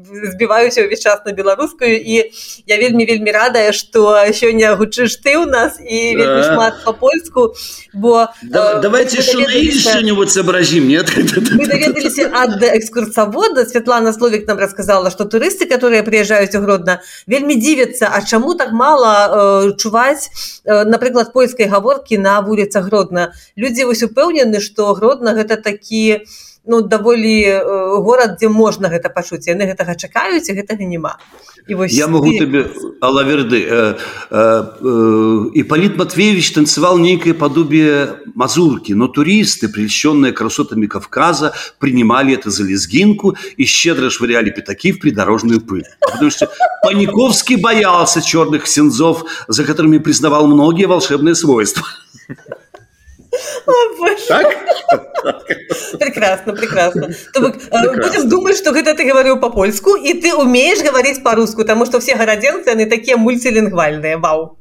збіваюся 0.05 0.85
ўвесь 0.85 1.01
час 1.01 1.23
на 1.27 1.33
беларускую 1.33 1.95
і 1.95 2.31
я 2.67 2.77
вельмі 2.79 3.07
вельмі 3.07 3.31
радая 3.33 3.73
што 3.73 4.19
сёння 4.35 4.75
гучыш 4.77 5.19
ты 5.23 5.39
ў 5.39 5.47
нас 5.47 5.79
і 5.79 6.17
вельмі 6.19 6.43
шмат 6.43 6.83
па-польску 6.85 7.55
бо 7.95 8.29
да, 8.43 8.79
э, 8.79 8.81
давайте 8.81 9.23
что-нибудь 9.23 10.31
сообразим 10.31 10.89
нет? 10.89 11.11
Мы 11.53 11.67
даведаліся 11.67 12.31
ад 12.33 12.63
экскурсавода. 12.63 13.67
Святлана 13.67 14.13
словик 14.13 14.47
нам 14.47 14.59
рассказала 14.59 15.11
что 15.11 15.25
турысты 15.25 15.67
которые 15.67 16.03
приезжаюць 16.03 16.55
у 16.55 16.61
гродна 16.61 17.01
вельмі 17.27 17.55
дзівяцца 17.55 18.11
А 18.13 18.23
чаму 18.23 18.55
так 18.55 18.73
мало 18.73 19.11
э, 19.67 19.77
чуваць 19.77 20.31
э, 20.65 20.85
напрыклад 20.85 21.33
польскай 21.33 21.67
гаворкі 21.67 22.19
на 22.19 22.41
вуліцах 22.41 22.87
гродна. 22.87 23.33
Людзі 23.57 23.85
вось 23.85 24.03
упэўнены 24.03 24.61
что 24.61 24.95
гродна 24.95 25.35
гэта 25.35 25.57
такі 25.57 26.27
у 26.27 26.52
ну 26.65 26.83
даволі 26.83 27.35
горад 28.05 28.39
дзе 28.39 28.49
можна 28.49 28.89
гэта 28.89 29.11
пачуць. 29.11 29.47
Яны 29.49 29.67
гэтага 29.67 29.95
чакаюць 29.99 30.47
і 30.49 30.55
гэтага 30.55 30.87
няма. 30.87 31.19
І 31.69 31.75
вось 31.75 31.93
я 31.93 32.09
могу 32.09 32.31
ты... 32.31 32.39
тебе 32.39 32.71
алаверды 33.01 33.65
э, 33.69 33.97
э, 34.31 34.65
э, 35.55 35.65
палит 35.65 35.97
матвеевич 35.97 36.51
танцевал 36.53 36.99
некое 36.99 37.35
подобие 37.35 38.17
мазурки 38.35 38.93
но 38.93 39.07
туристы 39.09 39.69
прельщенные 39.69 40.33
красотами 40.33 40.87
кавказа 40.87 41.53
принимали 41.79 42.35
это 42.35 42.51
за 42.51 42.65
лезгинку 42.65 43.37
и 43.57 43.65
щедро 43.65 44.11
швыряли 44.11 44.51
пятаки 44.51 44.93
в 44.93 45.01
придорожную 45.01 45.61
пыль. 45.61 45.87
Потому 46.01 46.31
что 46.31 46.51
паниковский 46.83 47.57
боялся 47.57 48.21
черных 48.23 48.67
сензов 48.67 49.25
за 49.49 49.65
которыми 49.65 49.99
признавал 49.99 50.47
многие 50.47 50.87
волшебные 50.87 51.35
свойства 51.35 51.87
так? 54.29 54.47
Прекрасно, 55.99 56.53
прекрасно. 56.53 57.09
То 57.33 57.41
бок, 57.41 57.55
прекрасно. 57.55 58.03
будем 58.03 58.29
думать, 58.29 58.57
что 58.57 58.73
гэта 58.73 58.95
ты 58.95 59.05
говорил 59.05 59.39
по-польску, 59.39 59.95
и 59.95 60.15
ты 60.15 60.35
умеешь 60.35 60.83
говорить 60.83 61.23
по-русски, 61.23 61.57
потому 61.57 61.87
что 61.87 62.01
все 62.01 62.17
городенцы, 62.17 62.69
они 62.69 62.87
такие 62.87 63.17
мультилингвальные. 63.17 64.19
Вау. 64.19 64.59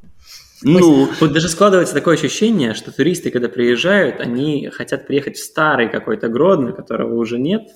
Ну, 0.62 1.08
вот 1.20 1.32
даже 1.32 1.48
складывается 1.48 1.94
такое 1.94 2.14
ощущение, 2.14 2.74
что 2.74 2.92
туристы, 2.92 3.30
когда 3.30 3.48
приезжают, 3.48 4.20
они 4.20 4.70
хотят 4.72 5.06
приехать 5.06 5.36
в 5.36 5.42
старый 5.42 5.88
какой-то 5.88 6.28
Гродно, 6.28 6.72
которого 6.72 7.14
уже 7.16 7.38
нет, 7.38 7.68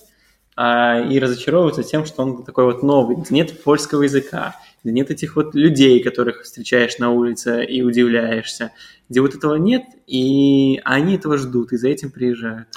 а, 0.54 1.00
и 1.00 1.18
разочаровываются 1.18 1.82
тем, 1.82 2.06
что 2.06 2.22
он 2.22 2.44
такой 2.44 2.64
вот 2.64 2.82
новый, 2.82 3.16
нет 3.30 3.62
польского 3.62 4.04
языка, 4.04 4.56
нет 4.85 5.11
этих 5.11 5.37
вот 5.37 5.54
людей, 5.54 6.02
которых 6.02 6.42
встречаешь 6.42 6.98
на 6.98 7.11
улице 7.11 7.64
и 7.64 7.82
удивляешься 7.82 8.70
где 9.09 9.21
вот 9.21 9.35
этого 9.35 9.57
нет, 9.57 9.85
и 10.07 10.81
они 10.85 11.16
этого 11.16 11.38
ждут, 11.38 11.73
и 11.73 11.77
за 11.77 11.88
этим 11.88 12.11
приезжают. 12.11 12.69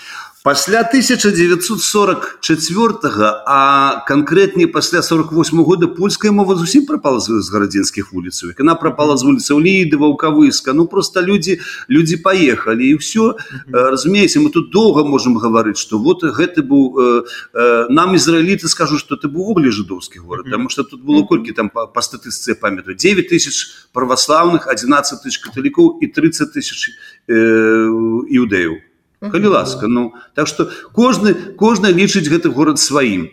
Пасля 0.41 0.79
1944 0.79 2.89
а 3.45 4.03
конкретнее 4.07 4.67
пасля 4.67 5.01
48 5.01 5.63
года 5.63 5.87
польская 5.87 6.31
мова 6.31 6.55
зусім 6.55 6.85
пропала 6.85 7.19
з 7.19 7.49
гарадзенскіх 7.51 8.13
вуліцаў 8.13 8.49
она 8.59 8.75
пропала 8.75 9.17
з 9.17 9.23
вуліцаў 9.27 9.59
лейдова 9.59 10.07
укавыска 10.07 10.73
ну 10.73 10.87
просто 10.87 11.21
люди 11.21 11.59
люди 11.89 12.15
поехали 12.15 12.83
и 12.83 12.95
все 12.95 13.35
разумеется 13.67 14.39
мы 14.39 14.49
тут 14.49 14.71
долго 14.71 15.03
можем 15.03 15.35
говорить 15.35 15.77
что 15.77 15.99
вот 15.99 16.23
гэты 16.23 16.63
быў 16.63 16.97
э, 16.97 17.23
э, 17.53 17.85
нам 17.89 18.15
израиліты 18.15 18.69
скажу 18.69 18.97
что 18.97 19.17
ты 19.17 19.27
быў 19.27 19.41
увогуле 19.41 19.71
жидовскі 19.71 20.19
город 20.19 20.45
потому 20.45 20.69
что 20.69 20.83
тут 20.83 21.03
было 21.03 21.27
колькі 21.27 21.51
там 21.51 21.69
по, 21.69 21.85
по 21.85 21.99
статыстыцы 21.99 22.55
памятаю 22.55 22.95
9 22.95 23.27
тысяч 23.27 23.67
православных 23.91 24.67
11 24.67 25.21
тысяч 25.21 25.39
каталікоў 25.39 25.99
и 25.99 26.07
30 26.19 26.53
тысяч 26.53 26.91
э, 27.27 27.33
іўдэяў 28.27 28.79
калі 29.31 29.47
ласка 29.47 29.87
ну 29.87 30.13
так 30.35 30.47
что 30.47 30.69
кожны 30.93 31.33
кожны 31.55 31.91
лічыць 31.91 32.27
гэты 32.27 32.51
горад 32.51 32.79
сваім 32.79 33.29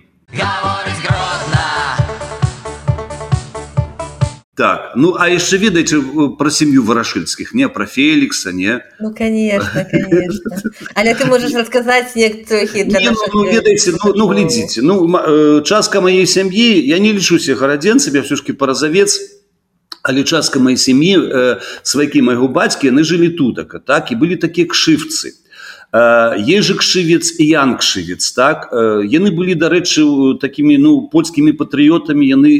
так 4.56 4.96
ну 4.96 5.14
а 5.14 5.28
яшчэ 5.28 5.58
ведаеце 5.62 6.00
про 6.38 6.50
сям'ю 6.50 6.82
варашыльскіх 6.82 7.54
не 7.54 7.68
про 7.68 7.86
фелікса 7.86 8.52
не? 8.52 8.80
Ну, 8.98 9.14
конечно, 9.14 9.86
конечно. 9.90 10.50
але 10.94 11.14
ты 11.14 11.26
можешь 11.26 11.54
рассказать 11.54 12.10
ну, 12.16 13.14
ну, 13.32 13.44
ведаеце 13.44 13.92
ну, 13.92 14.14
ну 14.16 14.26
глядзіце 14.26 14.82
ну 14.82 15.62
частка 15.62 16.00
моей 16.00 16.26
сям'і 16.26 16.82
я 16.82 16.98
не 16.98 17.12
лічуся 17.12 17.54
гарадзенцамі 17.54 18.20
все-жкі 18.20 18.58
паразавец 18.58 19.20
але 20.06 20.22
частка 20.22 20.62
моей 20.62 20.78
сям'і 20.78 21.18
э, 21.18 21.58
свайкі 21.82 22.22
майго 22.22 22.46
бацькі 22.46 22.94
яны 22.94 23.02
жылі 23.02 23.34
тутака 23.34 23.82
так 23.82 24.14
і 24.14 24.14
былі 24.14 24.38
такія 24.38 24.70
кшывцы. 24.70 25.34
Ежик 25.94 26.82
кшывец 26.82 27.38
і 27.38 27.46
ян 27.46 27.76
кшывец 27.78 28.20
так? 28.34 28.68
Яны 29.06 29.30
былі 29.30 29.54
дарэчы 29.54 30.36
такімі 30.42 30.76
ну 30.78 31.08
польскімі 31.08 31.54
патрыётамі 31.56 32.26
яны 32.26 32.50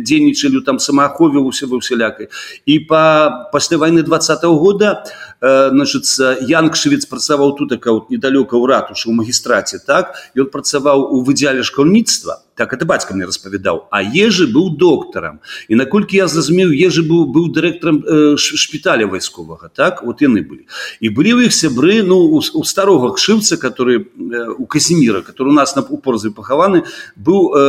дзейнічалі 0.00 0.62
там 0.64 0.78
самаахове 0.78 1.42
усе 1.42 1.66
ва 1.66 1.82
ўсялякай. 1.82 2.30
І 2.64 2.78
па 2.86 3.50
пасля 3.52 3.76
войны 3.76 4.02
два 4.02 4.18
-го 4.18 4.56
года 4.58 5.04
значыцца 5.40 6.36
ян 6.48 6.70
кшывец 6.72 7.04
працаваў 7.06 7.56
тутака 7.58 7.92
вот 7.92 8.10
недалёка 8.10 8.56
ў 8.56 8.64
ратушы 8.66 9.08
ў 9.08 9.14
магістраце 9.20 9.84
так? 9.84 10.16
Ён 10.34 10.48
працаваў 10.48 11.12
у 11.12 11.22
выдзяле 11.22 11.62
школьніцтва 11.62 12.42
так 12.56 12.72
это 12.72 12.86
бацька 12.86 13.14
мне 13.14 13.26
распавядаў 13.28 13.86
а 13.92 14.00
ежы 14.02 14.48
быў 14.48 14.76
доктарам 14.80 15.40
і 15.68 15.76
наколькі 15.76 16.16
я 16.16 16.26
зразумеў 16.26 16.72
ежы 16.72 17.04
быў 17.04 17.28
быў 17.28 17.52
дырэктарам 17.52 18.00
э, 18.00 18.36
шпіталя 18.40 19.06
вайсковага 19.06 19.68
так? 19.68 20.02
Вот 20.02 20.24
яны 20.24 20.40
былі. 20.40 20.64
І 21.00 21.12
былі 21.12 21.36
ў 21.36 21.46
іх 21.46 21.52
сябры 21.52 22.00
ну 22.02 22.16
у, 22.16 22.40
у 22.40 22.64
старога 22.64 23.12
кшыўца 23.12 23.60
который 23.60 24.08
э, 24.08 24.56
у 24.56 24.64
казіміра 24.64 25.20
который 25.20 25.52
у 25.52 25.58
нас 25.58 25.76
на 25.76 25.84
упорзе 25.84 26.32
пахаваны 26.32 26.88
быў 27.16 27.52
э, 27.52 27.60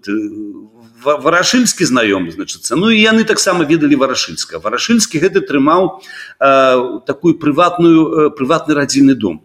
э, 0.00 0.69
варашыльскі 1.02 1.84
знаёмы 1.84 2.30
значыцца. 2.32 2.76
Ну 2.76 2.90
і 2.90 3.00
яны 3.00 3.24
таксама 3.24 3.64
ведалі 3.64 3.96
варашыльска 3.96 4.58
варашыльскі 4.58 5.18
гэты 5.18 5.40
трымаў 5.40 6.00
э, 6.40 7.00
такую 7.06 7.38
прыватную 7.38 8.00
э, 8.06 8.30
прыватны 8.30 8.74
радзільны 8.74 9.14
дом. 9.14 9.42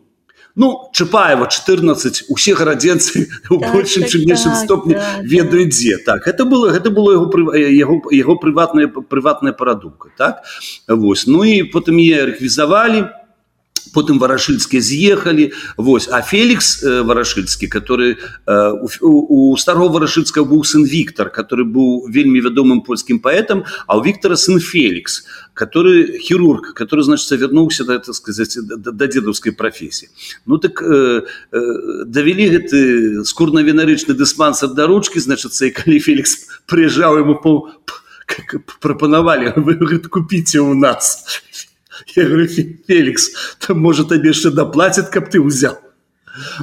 Ну 0.55 0.89
Чапаева 0.93 1.47
14 1.47 2.25
усе 2.29 2.55
гарадзенцы 2.55 3.27
у 3.49 3.59
так, 3.59 3.73
большым 3.73 4.03
так, 4.03 4.11
чым 4.11 4.21
меншым 4.23 4.51
так, 4.51 4.63
стопні 4.63 4.93
так, 4.95 5.23
ведаюць 5.23 5.71
дзе. 5.75 5.97
Так 5.97 6.27
это 6.27 6.45
было 6.45 6.71
гэта 6.71 6.89
было 6.89 7.11
яго 7.11 7.55
яго 7.55 8.01
яго 8.11 8.35
прыватная 8.35 8.87
прыватная 8.87 9.53
парадумка 9.53 10.09
так? 10.17 10.43
Вось. 10.87 11.27
Ну 11.27 11.43
і 11.43 11.63
потым 11.63 11.99
е 11.99 12.31
рэквізавалі 12.31 13.24
потым 13.95 14.19
варашыльскія 14.19 14.81
з'ехалі 14.83 15.55
Вось. 15.77 16.09
А 16.11 16.21
Фелікс 16.21 16.83
э, 16.83 17.01
варашыльскі 17.07 17.67
который 17.71 18.19
э, 18.19 18.71
у, 19.01 19.51
у 19.51 19.57
старого 19.57 19.87
варашыльска 19.95 20.43
быў 20.43 20.67
сын 20.67 20.83
Віктор 20.83 21.31
который 21.31 21.63
быў 21.63 22.11
вельмі 22.11 22.43
вядомым 22.43 22.83
польскім 22.83 23.23
паэтам 23.23 23.63
а 23.87 23.97
у 23.97 24.03
Віктора 24.03 24.35
сын 24.35 24.59
Фелікс 24.59 25.23
который 25.55 26.19
хірург 26.19 26.75
который 26.75 27.07
значит 27.07 27.31
вярнуўся 27.31 27.85
да 27.85 27.95
это 27.95 28.13
сказать 28.13 28.57
да, 28.59 28.91
да 28.91 29.07
дедаўской 29.07 29.51
професіі 29.55 30.09
ну 30.45 30.57
так 30.57 30.83
э, 30.83 31.23
э, 31.51 32.03
давялі 32.05 32.49
гэты 32.51 33.23
скурна-венарычны 33.23 34.13
дыспансер 34.13 34.75
да 34.75 34.87
ручки 34.87 35.19
значыцца 35.19 35.65
і 35.65 35.71
калі 35.71 35.99
Фелікс 35.99 36.67
прыязджаў 36.67 37.23
ему 37.23 37.39
по 37.39 37.71
прапанавалі 38.79 39.53
вы 39.55 39.99
купіце 40.09 40.59
у 40.59 40.73
нас 40.73 41.41
Я 42.15 42.25
говорю, 42.25 42.47
Феликс, 42.47 43.31
там, 43.59 43.79
может, 43.79 44.09
тебе 44.09 44.29
еще 44.29 44.49
доплатят, 44.49 45.09
как 45.09 45.29
ты 45.29 45.41
взял. 45.41 45.79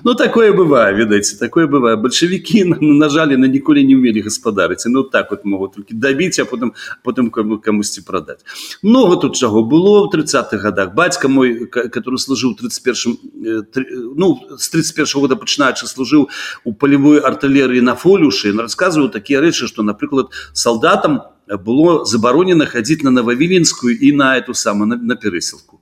Ну, 0.05 0.15
такое 0.15 0.53
бывает, 0.53 0.97
видите, 0.99 1.37
такое 1.37 1.67
бывает. 1.67 2.01
Большевики 2.01 2.65
нажали, 2.65 3.37
на 3.37 3.49
ніколі 3.49 3.85
не 3.85 3.97
умели 3.97 4.21
господарить. 4.21 4.83
Ну, 4.87 5.03
так 5.03 5.31
вот 5.31 5.45
могут 5.45 5.75
только 5.75 5.95
добить, 5.95 6.39
а 6.39 6.45
потом, 6.45 6.73
потом 7.03 7.31
кому-то 7.31 8.03
продать. 8.07 8.41
Много 8.83 9.17
тут 9.17 9.37
чего 9.37 9.63
было 9.63 10.07
в 10.07 10.15
30-х 10.15 10.59
годах. 10.59 10.95
Батька 10.95 11.29
мой, 11.29 11.67
который 11.67 12.19
служил 12.19 12.55
в 12.55 12.57
31 12.57 14.15
ну, 14.17 14.41
с 14.59 14.69
31 14.69 15.07
-го 15.07 15.21
года 15.21 15.37
починаючи 15.37 15.87
служил 15.87 16.29
у 16.65 16.75
полевой 16.75 17.21
артиллерии 17.21 17.81
на 17.81 17.95
Фолюше, 17.95 18.51
он 18.51 18.61
рассказывал 18.61 19.11
такие 19.11 19.41
речи, 19.41 19.67
что, 19.67 19.83
например, 19.83 20.27
солдатам 20.53 21.23
было 21.49 22.05
заборонено 22.05 22.67
ходить 22.67 23.03
на 23.03 23.11
Нововиленскую 23.11 23.99
и 23.99 24.13
на 24.13 24.37
эту 24.37 24.55
самую, 24.55 24.89
на, 24.89 24.97
на 24.97 25.17
Пересылку. 25.17 25.81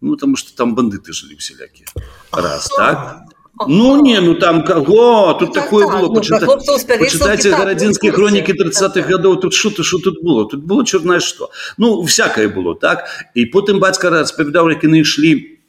Ну, 0.00 0.14
потому 0.14 0.36
что 0.36 0.56
там 0.56 0.74
бандиты 0.74 1.12
жили 1.12 1.36
всякие. 1.36 1.86
Раз, 2.32 2.68
так? 2.76 3.24
Ну 3.68 4.02
не 4.02 4.20
ну 4.20 4.34
там 4.34 4.64
кого 4.64 5.34
тут 5.34 5.48
ну, 5.48 5.54
такое 5.54 5.86
так, 5.86 5.96
было 5.96 6.08
ну, 6.08 6.14
почита... 6.14 6.46
почитайте 6.98 7.50
гарадзінскія 7.50 8.12
хронікі 8.12 8.52
30-х 8.52 9.06
гадоў 9.06 9.40
тут 9.40 9.52
то 9.76 9.82
что 9.82 9.98
тут 9.98 10.22
было 10.24 10.48
тут 10.48 10.64
было 10.64 10.84
чорнае 10.84 11.20
что 11.20 11.50
ну 11.76 12.02
всякое 12.02 12.48
было 12.48 12.74
так 12.74 13.04
і 13.34 13.44
потым 13.52 13.78
бацька 13.78 14.10
распавядаў 14.10 14.70
як 14.72 14.82
яны 14.84 15.04
ішлі 15.04 15.60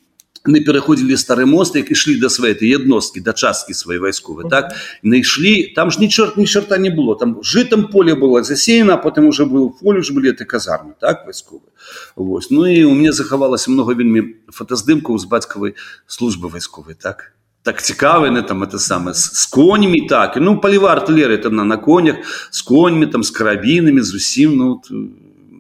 мы 0.46 0.60
пераходзілі 0.60 1.16
стары 1.16 1.46
мост 1.48 1.76
як 1.76 1.92
ішлі 1.92 2.20
да 2.20 2.30
свае 2.30 2.56
jednostкі 2.60 3.24
да 3.24 3.32
часткі 3.32 3.74
свае 3.74 4.00
вайсковы 4.04 4.50
так? 4.50 4.76
Найшлі 5.04 5.72
там 5.76 5.92
ж 5.92 6.00
ні 6.00 6.10
чорт 6.10 6.38
ні 6.38 6.48
чарта 6.48 6.78
не 6.78 6.90
было. 6.90 7.16
Там 7.16 7.40
жытам 7.44 7.88
поле 7.88 8.16
было 8.16 8.44
засеяна 8.44 8.98
потым 8.98 9.28
уже 9.28 9.46
был 9.46 9.72
поле 9.72 10.04
ж 10.04 10.12
былі 10.12 10.36
ты 10.36 10.44
казармы 10.46 10.94
так 11.00 11.26
вайсковы 11.26 11.72
Вось. 12.16 12.52
Ну 12.52 12.68
і 12.68 12.84
у 12.84 12.92
мне 12.92 13.14
захавалася 13.14 13.72
много 13.72 13.94
вельмі 13.94 14.36
фотаздымкаў 14.52 15.18
з 15.18 15.26
бацькавай 15.26 15.76
службы 16.08 16.52
вайсковай 16.52 16.96
так? 16.96 17.32
Так 17.64 17.80
цікавы 17.80 18.30
на 18.30 18.42
там 18.42 18.64
это 18.64 18.80
самое 18.80 19.16
с 19.16 19.48
коньмі 19.48 20.08
так. 20.10 20.36
Ну 20.36 20.60
паліва 20.60 20.92
артылеры 20.92 21.38
там 21.38 21.56
на 21.56 21.64
на 21.64 21.78
конях 21.78 22.18
с 22.52 22.62
коньмі 22.62 23.08
там 23.08 23.24
с 23.24 23.32
карабінамі 23.32 24.02
зусім 24.02 24.58
ну 24.58 24.82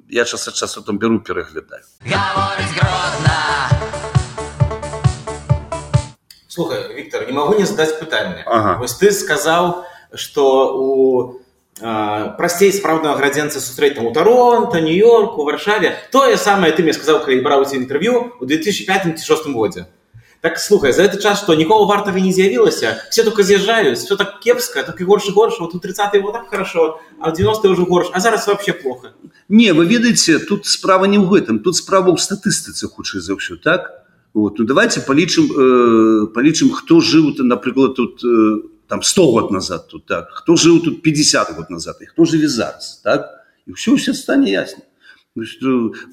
я 0.09 0.25
час 0.25 0.47
ад 0.47 0.55
часу 0.55 0.81
там 0.81 0.97
беру 0.97 1.19
пераглядаю 1.19 1.83
слухай 6.53 6.93
Виктор 6.93 7.25
не 7.25 7.33
могу 7.33 7.55
не 7.55 7.65
задать 7.65 7.99
пытанне 7.99 8.43
ага. 8.45 8.77
вось 8.79 8.93
ты 8.93 9.11
сказал 9.11 9.85
что 10.13 10.77
у 10.77 11.39
прасцей 12.37 12.71
спраўднага 12.71 13.17
градзенца 13.17 13.59
сустрэць 13.59 13.95
там 13.95 14.05
у 14.05 14.13
таронто 14.13 14.79
нью-йорку 14.79 15.43
варшаве. 15.43 15.97
Тое 16.11 16.37
самае 16.37 16.71
ты 16.71 16.83
мне 16.83 16.93
сказал 16.93 17.25
калі 17.25 17.41
браў 17.41 17.65
інтэрв'ю 17.65 18.37
у 18.39 18.45
2005-6 18.45 19.51
годзе 19.51 19.87
так 20.41 20.59
слухай 20.59 20.91
за 20.93 21.03
этот 21.03 21.23
час 21.23 21.39
что 21.39 21.55
нікого 21.55 21.85
вартага 21.85 22.19
не 22.19 22.31
з'явілася 22.31 23.01
все 23.09 23.23
только 23.23 23.41
з'язджаюць 23.41 24.03
все 24.03 24.15
так 24.15 24.39
кепска 24.39 24.83
так 24.83 25.01
і 25.01 25.03
горш 25.03 25.29
горш 25.33 25.59
вот 25.59 25.73
у 25.73 25.79
30 25.79 26.21
вот 26.21 26.33
так 26.33 26.49
хорошо 26.49 26.99
а 27.19 27.31
90 27.31 27.67
уже 27.69 27.83
горш 27.85 28.09
а 28.13 28.19
зараз 28.19 28.47
вообще 28.47 28.73
плохо. 28.73 29.13
Не 29.49 29.73
вы 29.73 29.85
ведаеце 29.85 30.39
тут 30.39 30.67
справа 30.67 31.05
не 31.05 31.17
ў 31.17 31.25
гэтым 31.25 31.59
тут 31.63 31.75
справа 31.75 32.13
ў 32.13 32.21
статыстыцы 32.21 32.85
хутчэй 32.87 33.21
за 33.21 33.33
ўсё 33.33 33.57
так 33.57 34.02
вот. 34.33 34.59
Ну 34.59 34.65
давайте 34.65 35.01
палічым 35.01 35.45
э, 35.45 36.27
палічым 36.33 36.71
хто 36.73 36.99
жыў 36.99 37.33
то 37.37 37.43
напрыклад 37.43 37.95
тут 37.95 38.23
э, 38.23 38.61
там 38.87 39.01
100 39.01 39.31
год 39.31 39.51
назад 39.51 39.87
тут 39.87 40.05
так. 40.05 40.29
Хто 40.31 40.53
жыў 40.53 40.79
тут 40.81 41.01
50 41.01 41.55
год 41.55 41.69
назад 41.69 41.97
і 42.01 42.05
хто 42.05 42.23
жыве 42.25 42.47
зараз 42.47 43.01
так? 43.03 43.29
І 43.67 43.73
ўсё 43.73 43.95
ўсё 43.95 44.13
стане 44.13 44.51
ясна 44.51 44.83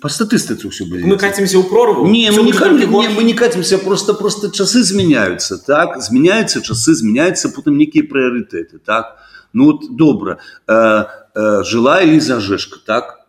по 0.00 0.08
статыстыцы 0.08 0.70
все 0.70 0.84
были 0.86 1.04
мы 1.04 1.18
катимся 1.18 1.58
у 1.58 1.64
прорву? 1.64 2.06
Не 2.06 2.30
мы 2.30 2.42
не, 2.42 2.52
не, 2.52 2.86
не 2.86 3.08
мы 3.14 3.22
не 3.22 3.34
катимся 3.34 3.76
просто 3.78 4.14
просто 4.14 4.50
часы 4.50 4.80
изменяются 4.80 5.58
так? 5.58 5.98
Изменяются 5.98 6.62
часы 6.62 6.92
изменяются 6.92 7.50
потом 7.50 7.76
некие 7.76 8.04
приоритеты 8.04 8.78
так? 8.78 9.18
Ну 9.52 9.64
вот 9.72 9.94
добро. 9.94 10.38
Э, 10.66 11.04
э, 11.34 11.62
жила 11.64 12.02
Элиза 12.02 12.40
Жешка 12.40 12.78
так? 12.84 13.26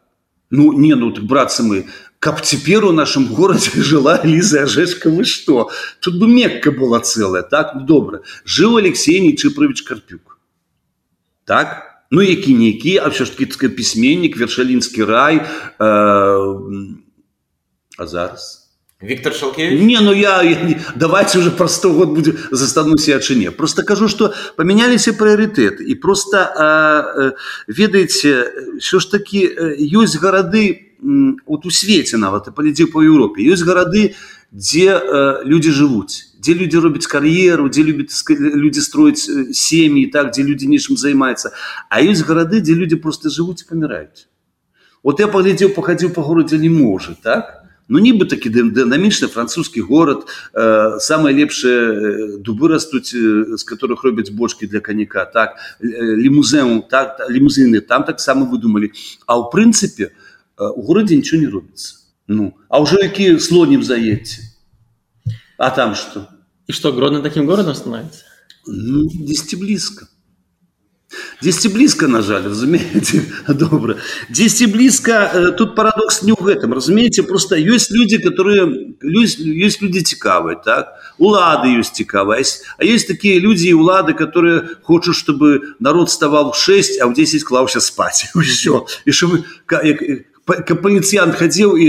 Ну 0.49 0.71
не 0.71 0.95
ну 0.95 1.11
так 1.11 1.25
братцы 1.25 1.61
мы 1.61 1.87
как 2.21 2.43
теперь 2.43 2.83
у 2.83 2.91
нашем 2.91 3.33
городе 3.33 3.71
жила 3.75 4.21
Элиза 4.23 4.67
Жешка 4.67 5.09
вы 5.09 5.25
что 5.25 5.71
тут 5.99 6.19
бы 6.19 6.27
Мекка 6.27 6.71
была 6.71 6.99
целая 6.99 7.41
так 7.41 7.73
ну, 7.75 7.81
добро 7.81 8.19
жил 8.45 8.77
Алексей 8.77 9.19
Нечипрович 9.19 9.81
Карпюк 9.81 10.39
так 11.45 12.05
ну 12.11 12.21
які 12.21 12.53
нейкі 12.53 12.97
а 12.97 13.07
все 13.07 13.25
ж 13.25 13.37
таки 13.37 13.69
пісьменнік 13.69 14.37
вершалінскі 14.37 15.03
рай 15.03 15.45
э, 15.79 16.95
а 17.97 18.07
зараз 18.07 18.61
Виктор 19.01 19.33
Шалкевич? 19.33 19.81
Не, 19.81 19.99
ну 19.99 20.13
я, 20.13 20.43
я 20.43 20.79
давайте 20.95 21.39
уже 21.39 21.49
про 21.49 21.67
100 21.67 21.91
год 21.91 22.09
будем 22.09 22.37
застануся 22.51 23.19
чи 23.19 23.35
не. 23.35 23.51
Просто 23.51 23.83
кажу, 23.83 24.07
что 24.07 24.33
поменялись 24.57 25.05
приоритеты. 25.05 25.83
И 25.85 25.95
просто, 25.95 26.53
а, 26.55 26.99
а, 26.99 27.33
ведаете, 27.67 28.53
все 28.79 28.99
ж 28.99 29.11
таки, 29.11 29.49
есть 29.79 30.19
города, 30.19 30.59
вот 31.01 31.65
у 31.65 31.69
свете 31.69 32.17
нават, 32.17 32.47
и 32.47 32.51
полетел 32.51 32.87
по 32.87 33.01
Европе, 33.01 33.43
есть 33.43 33.63
города, 33.63 34.09
где 34.51 34.91
а, 34.91 35.41
люди 35.43 35.71
живут 35.71 36.31
дзе 36.41 36.53
людзі 36.57 36.81
робяць 36.81 37.05
кар'еру 37.05 37.69
дзе 37.69 37.85
любяць 37.85 38.17
людзі 38.33 38.81
строіць 38.81 39.29
сем'і 39.53 40.09
так 40.09 40.33
дзе 40.33 40.43
людзі 40.43 40.67
нечым 40.73 40.97
займаюцца. 40.97 41.53
А 41.89 42.01
ёсць 42.01 42.25
гарады 42.25 42.65
дзе 42.65 42.73
людзі 42.73 42.97
просто 42.97 43.29
жывуць 43.29 43.61
і 43.61 43.69
паміраюць. 43.69 44.25
Вот 45.05 45.21
я 45.21 45.29
паглядзеў 45.29 45.73
пахадзіў 45.77 46.13
па 46.17 46.25
горадзе 46.25 46.57
не 46.57 46.69
можа 46.69 47.13
так? 47.13 47.61
Ну 47.91 47.99
нібы 47.99 48.25
такі 48.25 48.49
дынамічны 48.49 49.27
французскі 49.27 49.85
горад 49.85 50.25
э, 50.25 50.97
самыя 50.97 51.35
лепшыя 51.35 52.41
дубы 52.41 52.71
растуць 52.73 53.13
з 53.13 53.61
которых 53.61 54.01
робяць 54.01 54.33
бочки 54.33 54.65
для 54.65 54.81
каняка 54.81 55.25
так? 55.25 55.61
Лімузеум 55.81 56.81
так 56.89 57.21
лімузыны 57.29 57.81
там 57.85 58.03
таксама 58.03 58.49
выдумалі. 58.49 58.89
А 59.27 59.37
ў 59.37 59.51
прынцыпе 59.53 60.09
у 60.09 60.30
горадзе 60.77 61.15
нічого 61.15 61.41
не 61.41 61.49
робіцца 61.49 61.95
ну 62.27 62.53
а 62.69 62.79
ўжо 62.79 63.01
які 63.01 63.39
слонім 63.39 63.83
заедце 63.83 64.51
А 65.61 65.69
там 65.69 65.93
что? 65.93 66.27
И 66.67 66.73
что, 66.73 66.91
Гродно 66.91 67.21
таким 67.21 67.45
городом 67.45 67.75
становится? 67.75 68.23
Ну, 68.65 69.07
десяти 69.13 69.55
близко. 69.55 70.07
Десяти 71.39 71.67
близко, 71.67 72.07
на 72.07 72.23
жаль, 72.23 72.45
разумеете, 72.45 73.21
добро. 73.47 73.97
Десяти 74.29 74.65
близко, 74.65 75.53
тут 75.55 75.75
парадокс 75.75 76.23
не 76.23 76.31
в 76.31 76.47
этом, 76.47 76.73
разумеете, 76.73 77.21
просто 77.21 77.57
есть 77.57 77.91
люди, 77.91 78.17
которые, 78.17 78.95
есть, 79.03 79.37
есть 79.39 79.83
люди 79.83 80.01
цікавые, 80.01 80.57
так? 80.65 80.95
Улады 81.19 81.67
есть 81.77 81.93
цікавые, 81.93 82.43
а 82.79 82.83
есть 82.83 83.07
такие 83.07 83.39
люди 83.39 83.67
и 83.67 83.73
улады, 83.73 84.13
которые 84.13 84.67
хотят, 84.81 85.13
чтобы 85.13 85.75
народ 85.79 86.09
вставал 86.09 86.53
в 86.53 86.57
6, 86.57 87.01
а 87.01 87.07
в 87.07 87.13
10 87.13 87.43
клался 87.43 87.79
спать. 87.81 88.31
И 88.35 88.39
все. 88.39 88.87
И 89.05 89.11
чтобы, 90.45 90.75
паліцыянт 90.81 91.35
хадзіў 91.35 91.77
і 91.77 91.87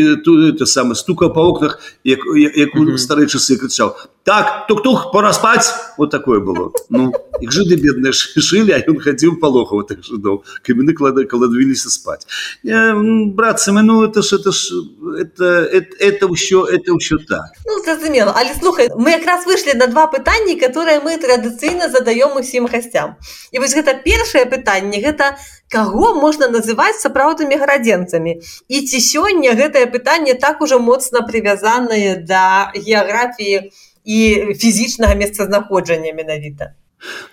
это 0.53 0.67
самое 0.67 0.95
стука 0.95 1.29
по 1.29 1.41
окнах 1.41 1.81
як, 2.05 2.21
як 2.37 2.75
у 2.77 2.99
старыя 2.99 3.27
часы 3.27 3.57
крычаў 3.57 3.97
так 4.25 4.67
тук-тук 4.69 5.13
пора 5.13 5.33
спать 5.33 5.75
вот 5.99 6.11
такое 6.11 6.41
было. 6.41 6.73
Ну 6.89 7.13
их 7.41 7.51
жиды 7.51 7.77
бедные 7.77 8.13
шили 8.13 8.73
а 8.77 8.83
он 8.89 9.01
хадзіў 9.01 9.37
палоха 9.41 9.75
вот 9.75 9.89
так 9.89 10.05
жидов 10.05 10.45
камены 10.63 10.93
клады 10.93 11.25
каладвіліся 11.25 11.91
спать 11.91 12.27
братцы 12.63 13.73
мы 13.73 13.83
ну 13.83 14.05
это 14.05 14.23
ж 14.23 14.37
это 14.37 14.53
ж 14.53 14.73
это 15.19 15.45
это 15.45 15.97
это 15.99 16.27
ўсё 16.29 16.67
это 16.67 16.93
ўсё 16.93 17.19
так. 17.27 17.51
Ну 17.67 17.83
зразумела. 17.83 18.35
Але 18.37 18.55
слухай 18.55 18.89
мы 18.97 19.11
якраз 19.11 19.47
выйшлі 19.47 19.75
на 19.75 19.87
два 19.87 20.07
пытанні 20.07 20.55
которые 20.61 21.01
мы 21.01 21.19
традыцыйна 21.19 21.89
задаём 21.89 22.39
усім 22.39 22.67
гасцям. 22.67 23.17
І 23.51 23.59
вось 23.59 23.75
гэта 23.75 23.95
першае 24.05 24.45
пытанне 24.47 25.03
гэта 25.03 25.39
каго 25.73 26.13
можна 26.21 26.49
называць 26.53 27.01
сапраўднымі 27.01 27.57
гарадзенцамі 27.63 28.37
і 28.69 28.77
ці 28.85 28.99
сёння 29.01 29.57
гэтае 29.57 29.87
пытанне 29.95 30.35
так 30.35 30.61
ужо 30.61 30.79
моцна 30.79 31.25
прывязанае 31.25 32.21
да 32.29 32.73
геаграфіі 32.77 33.73
і 34.05 34.19
фізічнага 34.61 35.15
месцазнаходжання 35.15 36.13
менавіта? 36.13 36.77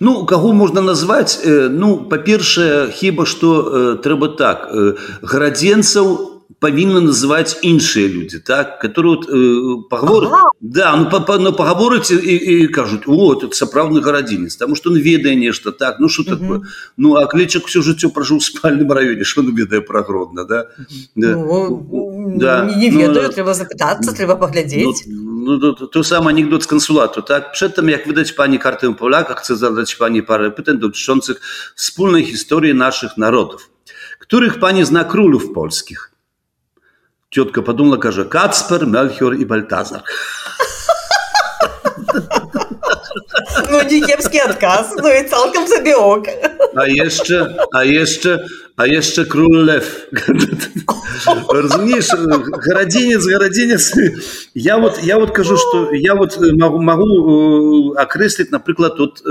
Ну 0.00 0.26
каго 0.26 0.52
можна 0.52 0.80
назваць? 0.80 1.38
Ну 1.44 1.96
па-першае 2.10 2.90
хіба 2.90 3.26
што 3.26 3.48
э, 3.60 3.96
трэба 4.02 4.34
так 4.40 4.66
э, 4.72 4.96
гарадзенцаў 5.22 6.39
павінны 6.60 7.00
называць 7.00 7.56
іншыя 7.64 8.06
людзі 8.08 8.38
так? 8.44 8.78
Которые 8.80 9.16
вот, 9.16 9.28
э, 9.28 9.88
паговоры 9.88 10.28
ага. 10.28 10.50
да 10.60 10.94
ну 10.96 11.08
па, 11.10 11.20
па, 11.20 11.38
ну, 11.38 11.52
пагаворыць 11.52 12.12
і, 12.12 12.36
і 12.36 12.68
кажуць 12.68 13.08
о 13.08 13.34
тут 13.34 13.56
сапраўдны 13.56 14.04
гарадзінец 14.04 14.56
там 14.60 14.76
что 14.76 14.90
он 14.90 15.00
ведае 15.00 15.34
нешта 15.36 15.72
так 15.72 16.00
ну 16.00 16.08
что 16.08 16.24
такое? 16.24 16.60
Ну 16.96 17.16
а 17.16 17.26
клечак 17.26 17.66
все 17.66 17.80
жыццё 17.80 18.10
пражыў 18.10 18.40
спальным 18.40 18.92
раёне 18.92 19.24
что 19.24 19.40
ведае 19.42 19.80
пра 19.80 20.02
гродна 20.02 20.44
да, 20.44 20.66
да. 21.16 21.34
Ну, 21.36 22.36
да. 22.36 22.64
не, 22.64 22.76
не 22.76 22.90
ну, 22.90 22.98
ведаю 22.98 23.28
ну, 23.28 23.32
трэба 23.32 23.54
запытацца 23.54 24.12
трэба 24.12 24.36
паглядзець 24.36 25.08
ну, 25.08 25.56
ну, 25.56 25.72
то, 25.72 25.86
то 25.86 26.02
сам 26.02 26.28
анекдот 26.28 26.62
з 26.62 26.66
кансулату 26.66 27.22
так? 27.22 27.52
Przedtem 27.52 27.88
як 27.88 28.06
wydać 28.06 28.32
pani 28.32 28.58
kartę 28.58 28.94
Polaka 28.94 29.34
chcę 29.34 29.56
zadać 29.56 29.94
pani 29.94 30.22
parę 30.22 30.50
pytań 30.50 30.78
dotyczących 30.78 31.40
wspólnej 31.76 32.24
historii 32.24 32.74
naszych 32.74 33.16
narodów 33.16 33.70
których 34.18 34.58
pani 34.58 34.84
zna 34.84 35.04
królów 35.04 35.52
polskich 35.52 36.09
Тетка 37.30 37.62
подумала, 37.62 37.96
каже, 37.96 38.24
Кацпер, 38.24 38.86
Мельхиор 38.86 39.34
и 39.34 39.44
Бальтазар. 39.44 40.02
Ну, 43.70 43.82
не 43.82 44.00
кепский 44.00 44.40
отказ, 44.40 44.94
ну 44.96 45.08
и 45.08 45.28
цалком 45.28 45.66
sobie 45.68 45.96
ок. 45.96 46.26
A 46.74 46.86
jeszcze, 46.88 47.54
a 47.72 47.84
jeszcze, 47.84 48.44
a 48.76 48.86
jeszcze 48.86 49.24
król 49.26 49.64
lew. 49.64 50.08
Разумеешь, 51.52 52.08
городенец, 52.66 53.24
городенец. 53.24 53.92
Я 54.54 54.78
вот, 54.78 54.98
я 55.02 55.18
вот 55.18 55.30
кажу, 55.30 55.56
что 55.56 55.92
я 55.92 56.16
вот 56.16 56.36
могу, 56.40 56.82
могу 56.82 57.94
окреслить, 57.94 58.50
например, 58.50 58.90
тут 58.90 59.22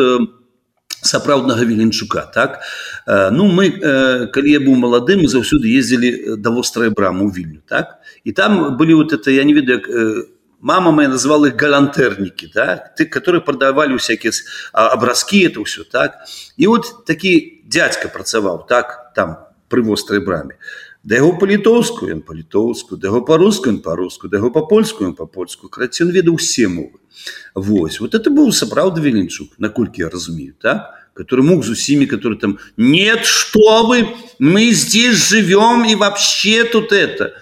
сапраўднага 1.02 1.64
віленчука 1.66 2.26
так 2.34 2.60
ну 3.08 3.48
мы 3.48 3.70
калі 4.34 4.50
я 4.52 4.60
быў 4.60 4.76
малады 4.76 5.16
мы 5.16 5.28
заўсёды 5.28 5.72
ездзілі 5.72 6.36
да 6.38 6.50
вострая 6.50 6.90
браму 6.90 7.30
вільню 7.30 7.62
так 7.68 8.00
і 8.24 8.32
там 8.32 8.78
былі 8.78 8.94
вот 8.94 9.14
это 9.14 9.32
я 9.32 9.44
не 9.44 9.54
ведаю 9.54 9.80
як 9.80 9.88
мама 10.62 10.92
моя 10.92 11.08
называла 11.08 11.48
их 11.48 11.56
галантерники, 11.56 12.48
так, 12.54 12.96
ты, 12.96 13.06
которые 13.06 13.42
продавали 13.42 13.98
всякие 13.98 14.32
образки, 14.74 15.46
это 15.46 15.64
все, 15.64 15.84
так. 15.84 16.20
И 16.58 16.68
вот 16.68 17.06
такие 17.06 17.62
дядька 17.64 18.10
працаваў, 18.10 18.66
так, 18.68 19.12
там, 19.16 19.48
при 19.70 19.82
вострой 19.82 20.20
браме. 20.20 20.56
Да 21.04 21.16
яго 21.16 21.38
па-літоўску 21.40 22.10
ён 22.12 22.22
па-літоўску, 22.28 22.98
да 23.00 23.08
яго 23.08 23.22
па-руску 23.24 23.72
ён 23.72 23.80
па-руску, 23.80 24.28
да 24.28 24.38
яго 24.38 24.52
па-польску 24.52 25.06
ён 25.08 25.16
па-польску. 25.16 25.70
Карацей, 25.70 26.06
ён 26.08 26.12
ведаў 26.12 26.36
усе 26.36 26.68
мовы. 26.68 27.00
Вось. 27.56 28.00
Вот 28.00 28.16
это 28.16 28.30
быў 28.30 28.52
сапраўды 28.52 29.02
Веленчук, 29.02 29.56
наколькі 29.58 30.02
я 30.02 30.10
разумею, 30.10 30.56
так? 30.60 30.96
который 31.20 31.44
мог 31.44 31.66
с 31.66 31.70
усими, 31.70 32.06
который 32.06 32.38
там, 32.38 32.60
нет, 32.78 33.26
что 33.26 33.86
вы, 33.86 34.08
мы 34.40 34.72
здесь 34.72 35.18
живем 35.18 35.84
и 35.84 35.96
вообще 35.96 36.64
тут 36.64 36.94
это. 36.94 37.34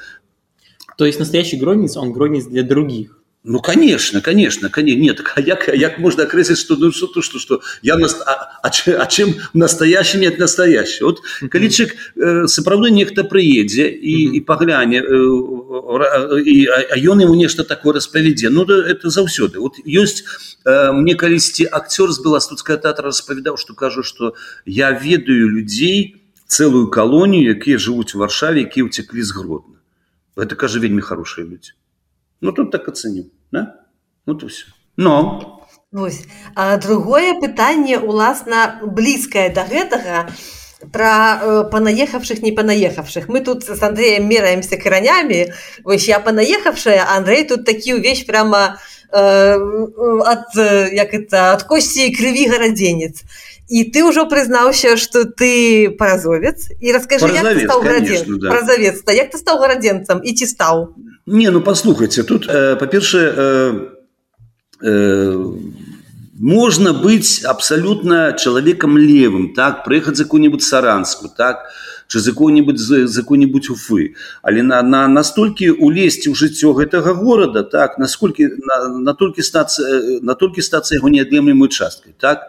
То 0.97 1.05
есть 1.05 1.19
настоящий 1.19 1.57
гронец, 1.57 1.95
он 1.95 2.11
гронец 2.11 2.45
для 2.45 2.63
других. 2.63 3.16
Ну, 3.43 3.59
конечно, 3.61 4.19
конечно, 4.19 4.69
конечно. 4.69 4.99
Нет, 4.99 5.21
а 5.35 5.41
як, 5.41 5.69
як 5.73 5.99
можно 5.99 6.23
окрестить, 6.23 6.57
что, 6.57 6.75
ну, 6.75 6.91
что, 6.91 7.21
что, 7.21 7.39
что, 7.39 7.61
я, 7.81 7.95
а, 7.95 8.59
а, 8.61 8.67
а 8.67 9.05
чем 9.05 9.35
настоящий 9.53 10.17
нет 10.17 10.37
настоящий? 10.37 11.03
Вот, 11.03 11.21
когда 11.49 11.69
человек 11.69 11.95
э, 12.15 12.47
сапраўды 12.47 12.91
нехта 12.91 13.23
приедзе 13.23 13.89
и, 13.89 14.35
и 14.37 14.41
погляне, 14.41 14.97
э, 14.97 16.41
и, 16.43 16.65
а, 16.65 16.81
а 16.91 16.97
ён 16.97 17.19
ему 17.19 17.35
нечто 17.35 17.63
такое 17.63 17.93
распавядзе, 17.93 18.49
ну, 18.49 18.65
да, 18.65 18.85
это 18.85 19.09
заўсёды. 19.09 19.59
Вот 19.59 19.75
есть, 19.85 20.25
э, 20.65 20.91
мне 20.91 21.15
калісьці 21.15 21.69
актер 21.71 22.11
с 22.11 22.19
Белостудского 22.19 22.77
театра 22.77 23.05
распавядаў, 23.05 23.57
что 23.57 23.75
кажу, 23.75 24.03
что 24.03 24.33
я 24.65 24.91
ведаю 24.91 25.47
людей, 25.47 26.17
целую 26.47 26.87
колонию, 26.89 27.47
якія 27.47 27.77
живут 27.77 28.15
в 28.15 28.17
Варшаве, 28.17 28.59
якія 28.59 28.85
утекли 28.85 29.23
с 29.23 29.31
Гродно. 29.31 29.75
Это, 30.35 30.55
кажа, 30.55 30.79
вельмі 30.79 31.01
хорошие 31.01 31.47
люди. 31.47 31.71
Ну, 32.41 32.51
тут 32.51 32.71
так 32.71 32.87
оценим. 32.87 33.25
Да? 33.51 33.73
Вот 34.25 34.43
і 34.43 34.45
все. 34.45 34.65
Ну. 34.97 35.41
Вось. 35.91 36.25
А 36.55 36.77
другое 36.77 37.33
пытанне 37.39 37.97
уласна 37.97 38.79
блізкае 38.83 39.49
да 39.49 39.63
гэтага 39.63 40.27
пра 40.91 41.65
панаехавшых 41.71 42.41
не 42.41 42.51
панаехавшых 42.51 43.29
мы 43.29 43.39
тут 43.39 43.63
с 43.63 43.81
Андреем 43.81 44.27
мераемся 44.27 44.77
каранямі 44.77 45.53
вось 45.83 46.07
я 46.07 46.19
панаехавшая 46.19 47.07
Андрей 47.15 47.43
тут 47.43 47.65
такі 47.65 47.97
ўвесь 47.97 48.23
прямо 48.27 48.77
э, 49.11 49.57
ад 50.25 50.53
як 50.93 51.13
это 51.13 51.53
ад 51.55 51.63
косці 51.63 52.11
крыві 52.13 52.51
гарадзенец 52.51 53.23
і 53.67 53.83
ты 53.89 54.03
ўжо 54.05 54.29
прызнаўся 54.29 54.97
что 54.97 55.25
ты 55.25 55.89
паразовец 55.89 56.69
і 56.79 56.91
раскажы 56.91 57.25
паразавец 57.25 59.01
да. 59.01 59.13
як 59.13 59.31
ты 59.31 59.37
стаў 59.37 59.59
гарадзенцам 59.59 60.21
і 60.23 60.35
ці 60.35 60.45
стаў 60.45 60.93
не, 61.27 61.51
ну 61.51 61.61
послухайте, 61.61 62.23
тут, 62.23 62.47
э, 62.47 62.75
по-перше, 62.77 63.33
э, 63.35 63.87
э, 64.81 65.53
можно 66.39 66.93
быть 66.93 67.43
абсолютно 67.43 68.35
человеком 68.39 68.97
левым, 68.97 69.53
так, 69.53 69.83
приехать 69.83 70.17
за 70.17 70.23
какую-нибудь 70.23 70.63
Саранску, 70.63 71.27
так, 71.29 71.65
чи 72.07 72.19
за 72.19 72.31
какую-нибудь 72.31 72.79
за 72.79 73.21
какую-нибудь 73.21 73.69
Уфы, 73.69 74.15
але 74.41 74.63
на, 74.63 74.81
на 74.81 75.07
настолько 75.07 75.73
улезть 75.77 76.27
в 76.27 76.35
жыццё 76.35 76.73
гэтага 76.73 77.13
города, 77.13 77.63
так, 77.63 77.97
насколько 77.97 78.43
на, 78.43 78.87
на 78.87 79.13
только 79.13 79.43
статься, 79.43 79.83
э, 79.83 80.19
на 80.21 80.35
только 80.35 80.61
статься 80.61 80.95
его 80.95 81.09
неотъемлемой 81.09 81.69
часткой, 81.69 82.15
так, 82.17 82.39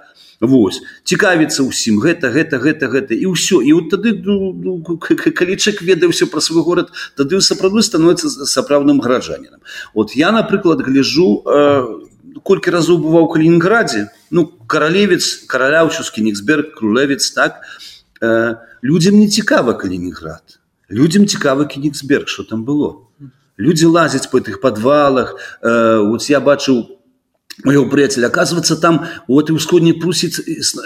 Вось. 0.40 0.82
Цікавіцца 1.02 1.66
ўсім 1.66 1.98
гэта 1.98 2.30
гэта 2.30 2.62
гэта 2.62 2.86
гэта. 2.86 3.10
І 3.10 3.34
ўсё. 3.34 3.58
І 3.58 3.74
вот 3.74 3.90
тады 3.90 4.14
ну, 4.22 4.54
ну, 4.54 4.78
калічак 5.02 5.82
ведае 5.82 6.14
ўсё 6.14 6.30
пра 6.30 6.38
свой 6.38 6.62
горад 6.62 6.94
тады 7.18 7.42
сапраўды 7.42 7.82
становіцца 7.82 8.30
сапраўдным 8.46 9.02
гараджанінам 9.02 9.58
вот 9.94 10.14
я 10.14 10.30
напрыклад 10.30 10.78
гляжу 10.86 11.42
э, 11.42 12.06
колькі 12.46 12.70
разоў 12.70 13.02
бываў 13.02 13.26
у 13.26 13.32
калінінградзе 13.34 14.14
ну 14.30 14.46
каралевец 14.46 15.42
караляўчускі 15.50 16.22
ніксберг 16.22 16.70
крулевец 16.78 17.34
так? 17.34 17.66
Э, 18.22 18.62
людзям 18.82 19.18
не 19.18 19.26
цікава 19.26 19.74
калінінград. 19.74 20.62
Людзям 20.90 21.26
цікава 21.26 21.66
кініксберг 21.66 22.28
что 22.28 22.44
там 22.44 22.62
было. 22.62 23.10
Людзі 23.58 23.90
лазяць 23.90 24.30
по 24.30 24.38
гэтых 24.38 24.60
подвалах 24.62 25.34
э, 25.62 25.98
вот 25.98 26.22
я 26.30 26.38
бачыў 26.38 26.78
у 26.78 26.97
моего 27.64 27.86
приятеля. 27.86 28.28
Оказывается, 28.28 28.76
там 28.76 29.06
у 29.26 29.40
этой 29.40 29.52
усходней 29.52 29.92
Пруссии 29.92 30.30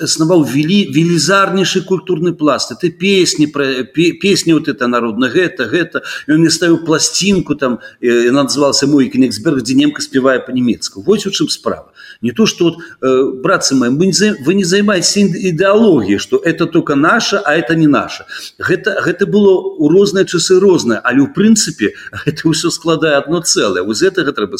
основал 0.02 0.44
вели, 0.44 0.90
велизарнейший 0.90 1.82
культурный 1.82 2.34
пласт. 2.34 2.72
Это 2.72 2.90
песни, 2.90 3.46
про, 3.46 3.84
песни 3.84 4.52
вот 4.52 4.68
это 4.68 4.86
народные, 4.86 5.30
это, 5.32 5.64
это. 5.64 6.02
И 6.26 6.32
он 6.32 6.38
мне 6.38 6.50
ставил 6.50 6.78
пластинку 6.78 7.54
там, 7.54 7.80
и 8.00 8.28
она 8.28 8.44
называлась 8.44 8.82
«Мой 8.82 9.08
Кенигсберг», 9.08 9.58
где 9.58 9.74
немка 9.74 10.00
спевая 10.00 10.40
по-немецки. 10.40 10.94
Вот 10.96 11.22
в 11.22 11.30
чем 11.30 11.48
справа. 11.48 11.92
Не 12.20 12.32
то, 12.32 12.46
что 12.46 12.64
вот, 12.64 12.78
э, 13.02 13.32
братцы 13.42 13.74
мои, 13.74 13.90
вы 13.90 14.06
не, 14.06 14.44
вы 14.44 14.54
не 14.54 14.64
занимаетесь 14.64 15.16
идеологией, 15.18 16.18
что 16.18 16.38
это 16.38 16.66
только 16.66 16.94
наше, 16.94 17.36
а 17.36 17.54
это 17.54 17.74
не 17.74 17.86
наше. 17.86 18.24
Это, 18.58 18.90
это 18.90 19.26
было 19.26 19.60
у 19.60 19.88
разные 19.88 20.24
часы 20.24 20.58
разное, 20.60 21.00
але 21.04 21.22
в 21.22 21.32
принципе 21.32 21.94
это 22.26 22.50
все 22.52 22.70
складает 22.70 23.24
одно 23.24 23.40
целое. 23.40 23.82
Вот 23.82 23.96
из 23.96 24.02
этого 24.02 24.32
треба 24.32 24.56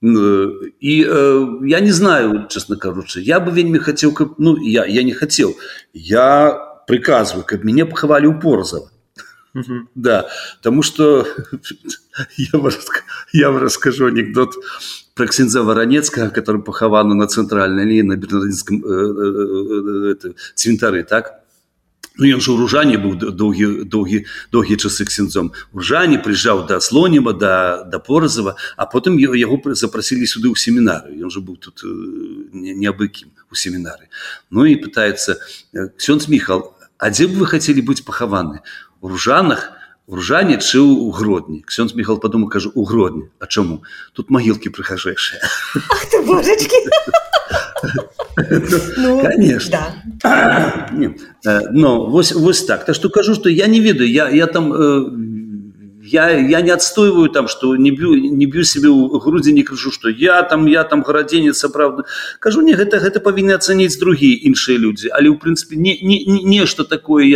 сыходить. 0.00 0.74
И 0.80 1.06
э, 1.08 1.46
я 1.62 1.80
не 1.80 1.90
знаю, 1.90 2.46
честно 2.48 2.76
кажучи, 2.76 3.18
я 3.18 3.40
бы 3.40 3.50
вельми 3.50 3.78
хотел, 3.78 4.16
ну, 4.38 4.56
я, 4.56 4.84
я 4.84 5.02
не 5.02 5.12
хотел, 5.12 5.56
я 5.92 6.82
приказываю, 6.86 7.44
как 7.44 7.64
меня 7.64 7.86
поховали 7.86 8.26
у 8.26 8.38
Порзова. 8.38 8.90
Да, 9.94 10.26
потому 10.58 10.82
что 10.82 11.26
я 12.36 12.58
вам, 12.58 12.70
я 13.32 13.50
вам 13.50 13.62
расскажу 13.62 14.06
анекдот 14.06 14.54
про 15.14 15.26
ксенза 15.26 15.62
Воронецкого, 15.62 16.28
который 16.28 16.62
похован 16.62 17.08
на 17.08 17.26
центральной 17.26 17.84
линии 17.84 18.02
на 18.02 18.16
Бернардинском 18.16 18.84
э, 18.84 18.88
э, 18.88 20.14
э, 20.22 20.32
цвинтаре, 20.54 21.04
так? 21.04 21.45
Ну, 22.18 22.24
ён 22.24 22.40
жа 22.40 22.52
ў 22.52 22.58
ружане 22.64 22.96
быў 22.96 23.16
доўгі 23.20 23.84
доўгі 23.92 24.24
доўгія 24.48 24.78
часы 24.80 25.04
ксензом 25.04 25.52
ружане 25.76 26.16
прыязджаў 26.16 26.64
да 26.64 26.80
слоніма 26.80 27.36
да 27.36 27.84
да 27.84 27.98
поразава 28.00 28.56
а 28.76 28.88
потым 28.88 29.20
яго 29.20 29.60
запрасілі 29.76 30.24
сюды 30.24 30.48
ў 30.48 30.56
семінары 30.56 31.12
ён 31.20 31.28
жа 31.28 31.44
быў 31.44 31.60
тут 31.60 31.84
неабыкім 32.56 33.36
у 33.52 33.54
семінары. 33.54 34.08
Ну 34.50 34.64
і 34.64 34.80
пытаецца 34.80 35.36
ксёнз 36.00 36.28
міхал 36.32 36.72
а 36.96 37.12
дзе 37.12 37.28
б 37.28 37.36
вы 37.36 37.46
хацелі 37.52 37.84
быць 37.84 38.00
пахаваны? 38.00 38.64
У 39.04 39.12
ружанах 39.12 39.76
ружане 40.08 40.56
чыў 40.56 40.88
у 40.88 41.12
гродні? 41.12 41.68
Ксёнз 41.68 41.92
міхал 41.92 42.16
падумаў 42.16 42.48
кажу 42.48 42.72
у 42.72 42.88
гродні 42.88 43.28
а 43.38 43.46
чаму? 43.46 43.84
Тут 44.16 44.32
магілкі 44.32 44.72
прыхажэйшыя 44.72 45.44
ну, 48.96 49.20
конечно. 49.20 49.94
да. 50.22 50.88
Э, 51.46 51.60
но 51.70 52.06
вось, 52.06 52.32
вось 52.32 52.64
так. 52.64 52.84
Так 52.84 52.96
что 52.96 53.08
кажу 53.08 53.34
что 53.34 53.48
я 53.48 53.66
не 53.68 53.80
ведаю 53.80 54.10
я 54.10 54.28
я 54.28 54.46
там 54.46 54.72
э, 54.72 55.36
я 56.06 56.30
я 56.30 56.60
не 56.60 56.70
отстойваю 56.70 57.28
там 57.28 57.48
что 57.48 57.76
не 57.76 57.90
бью 57.90 58.14
не 58.14 58.46
бью 58.46 58.64
себе 58.64 58.88
у 58.88 59.18
грудзі 59.18 59.52
не 59.52 59.62
кажу 59.62 59.90
что 59.90 60.08
я 60.08 60.42
там 60.42 60.66
я 60.66 60.84
там 60.84 61.02
гарадзенец 61.02 61.58
сапраўды 61.58 62.04
кажу 62.40 62.62
не 62.62 62.74
гэта 62.74 62.98
гэта 62.98 63.20
павінны 63.20 63.52
ацаніць 63.52 63.98
другие 63.98 64.38
іншыя 64.46 64.78
людзі 64.78 65.10
але 65.10 65.28
ў 65.30 65.38
прынцыпе 65.38 65.76
не 65.76 65.98
не 66.02 66.24
нешта 66.42 66.84
такое 66.84 67.24
я 67.24 67.34